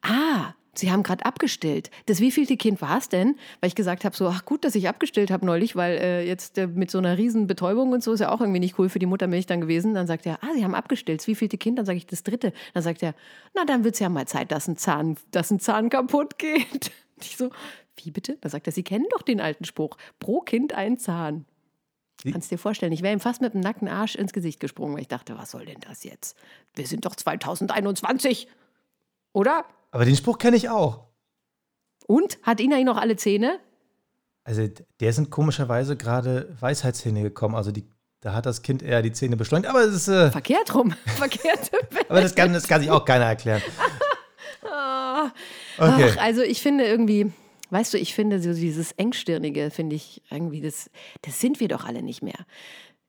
Ah, 0.01 0.54
Sie 0.77 0.91
haben 0.91 1.03
gerade 1.03 1.25
abgestillt. 1.25 1.89
Das 2.05 2.19
wievielte 2.19 2.57
Kind 2.57 2.81
war 2.81 2.97
es 2.97 3.09
denn? 3.09 3.35
Weil 3.59 3.69
ich 3.69 3.75
gesagt 3.75 4.05
habe, 4.05 4.15
so, 4.15 4.27
ach 4.27 4.45
gut, 4.45 4.63
dass 4.65 4.75
ich 4.75 4.88
abgestillt 4.88 5.31
habe 5.31 5.45
neulich, 5.45 5.75
weil 5.75 5.97
äh, 5.97 6.27
jetzt 6.27 6.57
äh, 6.57 6.67
mit 6.67 6.91
so 6.91 6.97
einer 6.97 7.17
riesen 7.17 7.47
Betäubung 7.47 7.91
und 7.91 8.03
so 8.03 8.13
ist 8.13 8.19
ja 8.19 8.31
auch 8.31 8.41
irgendwie 8.41 8.59
nicht 8.59 8.77
cool 8.79 8.89
für 8.89 8.99
die 8.99 9.05
Muttermilch 9.05 9.45
dann 9.45 9.61
gewesen. 9.61 9.93
Dann 9.93 10.07
sagt 10.07 10.25
er, 10.25 10.43
ah, 10.43 10.53
Sie 10.55 10.63
haben 10.63 10.75
abgestillt. 10.75 11.21
Das 11.21 11.27
wievielte 11.27 11.57
Kind? 11.57 11.79
Dann 11.79 11.85
sage 11.85 11.97
ich, 11.97 12.05
das 12.05 12.23
dritte. 12.23 12.53
Dann 12.73 12.83
sagt 12.83 13.03
er, 13.03 13.13
na, 13.53 13.65
dann 13.65 13.83
wird 13.83 13.95
es 13.95 13.99
ja 13.99 14.09
mal 14.09 14.27
Zeit, 14.27 14.51
dass 14.51 14.67
ein 14.67 14.77
Zahn, 14.77 15.17
dass 15.31 15.51
ein 15.51 15.59
Zahn 15.59 15.89
kaputt 15.89 16.38
geht. 16.38 16.91
Und 17.15 17.25
ich 17.25 17.38
so, 17.38 17.49
wie 18.03 18.11
bitte? 18.11 18.38
Dann 18.41 18.51
sagt 18.51 18.67
er, 18.67 18.73
Sie 18.73 18.83
kennen 18.83 19.05
doch 19.11 19.21
den 19.21 19.39
alten 19.39 19.65
Spruch. 19.65 19.97
Pro 20.19 20.41
Kind 20.41 20.73
ein 20.73 20.97
Zahn. 20.97 21.45
Kannst 22.31 22.49
dir 22.49 22.57
vorstellen, 22.57 22.91
ich 22.91 23.03
wäre 23.03 23.13
ihm 23.13 23.19
fast 23.19 23.41
mit 23.41 23.53
dem 23.53 23.61
nackten 23.61 23.88
Arsch 23.88 24.15
ins 24.15 24.33
Gesicht 24.33 24.59
gesprungen, 24.59 24.95
weil 24.95 25.01
ich 25.01 25.07
dachte, 25.07 25.38
was 25.38 25.51
soll 25.51 25.65
denn 25.65 25.79
das 25.81 26.03
jetzt? 26.03 26.38
Wir 26.73 26.88
sind 26.88 27.05
doch 27.05 27.15
2021, 27.15 28.47
oder? 29.33 29.65
Aber 29.95 30.03
den 30.03 30.17
Spruch 30.17 30.38
kenne 30.38 30.58
ich 30.58 30.67
auch. 30.69 31.05
Und? 32.05 32.38
Hat 32.43 32.60
Ina 32.60 32.77
ihn 32.77 32.86
noch 32.86 32.97
alle 32.97 33.15
Zähne? 33.15 33.62
Also, 34.43 34.67
der 34.99 35.13
sind 35.13 35.31
komischerweise 35.31 35.95
gerade 35.95 36.53
Weisheitszähne 36.60 37.21
gekommen. 37.21 37.55
Also, 37.55 37.71
die, 37.71 37.88
da 38.19 38.34
hat 38.34 38.45
das 38.45 38.62
Kind 38.62 38.84
eher 38.84 39.01
die 39.01 39.13
Zähne 39.13 39.38
beschleunigt. 39.38 39.69
Aber, 39.69 39.79
es 39.79 39.95
ist, 39.95 40.08
äh, 40.10 40.31
Verkehrt 40.31 40.75
rum. 40.75 40.91
Verkehrt. 41.05 41.71
aber 42.10 42.19
das, 42.19 42.36
kann, 42.36 42.51
das 42.51 42.67
kann 42.67 42.81
sich 42.81 42.91
auch 42.91 43.05
keiner 43.05 43.23
erklären. 43.25 43.62
Okay. 45.77 46.12
Ach, 46.13 46.17
also 46.17 46.41
ich 46.41 46.62
finde 46.62 46.86
irgendwie, 46.86 47.31
weißt 47.69 47.93
du, 47.93 47.97
ich 47.97 48.13
finde 48.13 48.39
so 48.41 48.53
dieses 48.53 48.91
Engstirnige, 48.93 49.71
finde 49.71 49.95
ich 49.95 50.21
irgendwie, 50.29 50.62
das, 50.62 50.89
das 51.21 51.41
sind 51.41 51.60
wir 51.60 51.67
doch 51.67 51.86
alle 51.86 52.03
nicht 52.03 52.21
mehr. 52.21 52.45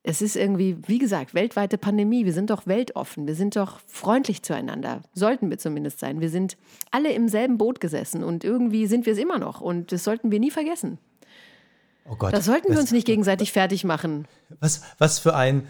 Es 0.09 0.23
ist 0.23 0.37
irgendwie, 0.37 0.77
wie 0.87 0.99
gesagt, 0.99 1.35
weltweite 1.35 1.79
Pandemie. 1.79 2.25
Wir 2.25 2.33
sind 2.33 2.51
doch 2.51 2.67
weltoffen. 2.67 3.27
Wir 3.27 3.35
sind 3.35 3.57
doch 3.57 3.81
freundlich 3.89 4.43
zueinander. 4.45 5.03
Sollten 5.15 5.51
wir 5.51 5.59
zumindest 5.59 5.99
sein. 5.99 6.21
Wir 6.21 6.31
sind 6.31 6.57
alle 6.93 7.13
im 7.13 7.29
selben 7.29 7.59
Boot 7.59 7.81
gesessen 7.81 8.23
und 8.23 8.45
irgendwie 8.45 8.87
sind 8.87 9.05
wir 9.05 9.15
es 9.15 9.19
immer 9.19 9.39
noch. 9.41 9.61
Und 9.61 9.91
das 9.91 10.05
sollten 10.05 10.31
wir 10.31 10.39
nie 10.39 10.53
vergessen. 10.53 10.99
Oh 12.09 12.15
Gott. 12.15 12.33
Da 12.33 12.41
sollten 12.41 12.69
wir 12.69 12.75
das- 12.75 12.83
uns 12.85 12.93
nicht 12.93 13.05
gegenseitig 13.07 13.51
fertig 13.51 13.83
machen. 13.83 14.29
Was, 14.61 14.83
was 14.99 15.19
für 15.19 15.35
ein 15.35 15.67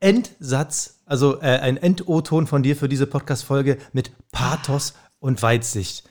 Endsatz, 0.00 1.00
also 1.06 1.40
äh, 1.40 1.46
ein 1.58 1.76
End-O-Ton 1.76 2.46
von 2.46 2.62
dir 2.62 2.76
für 2.76 2.88
diese 2.88 3.06
Podcast-Folge 3.06 3.78
mit 3.92 4.12
Pathos 4.30 4.94
und 5.20 5.42
Weitsicht. 5.42 6.04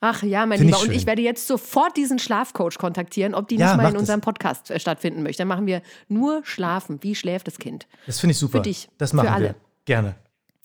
Ach 0.00 0.22
ja, 0.22 0.44
mein 0.44 0.58
Find 0.58 0.70
Lieber. 0.70 0.82
ich 0.82 0.88
Und 0.88 0.94
ich 0.94 1.06
werde 1.06 1.22
jetzt 1.22 1.46
sofort 1.46 1.96
diesen 1.96 2.18
Schlafcoach 2.18 2.76
kontaktieren, 2.78 3.34
ob 3.34 3.48
die 3.48 3.56
Ja, 3.56 3.68
nicht 3.68 3.76
mal 3.78 3.88
in 3.88 3.94
das. 3.94 4.00
unserem 4.02 4.20
Podcast 4.20 4.70
äh, 4.70 4.78
stattfinden 4.78 5.22
möchte. 5.22 5.38
Dann 5.40 5.48
machen 5.48 5.66
wir 5.66 5.80
nur 6.08 6.44
Schlafen. 6.44 7.02
Wie 7.02 7.14
schläft 7.14 7.46
das 7.46 7.58
Kind? 7.58 7.86
Das 8.06 8.20
finde 8.20 8.32
ich 8.32 8.38
super. 8.38 8.58
Für 8.58 8.62
dich, 8.62 8.88
Das 8.98 9.10
für 9.10 9.16
machen 9.16 9.28
alle. 9.28 9.44
wir. 9.46 9.54
Gerne. 9.86 10.14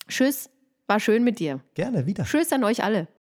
Tschüss. 0.07 0.49
War 0.87 0.99
schön 0.99 1.23
mit 1.23 1.39
dir. 1.39 1.61
Gerne 1.75 2.05
wieder. 2.05 2.23
Tschüss 2.25 2.51
an 2.51 2.63
euch 2.63 2.83
alle. 2.83 3.07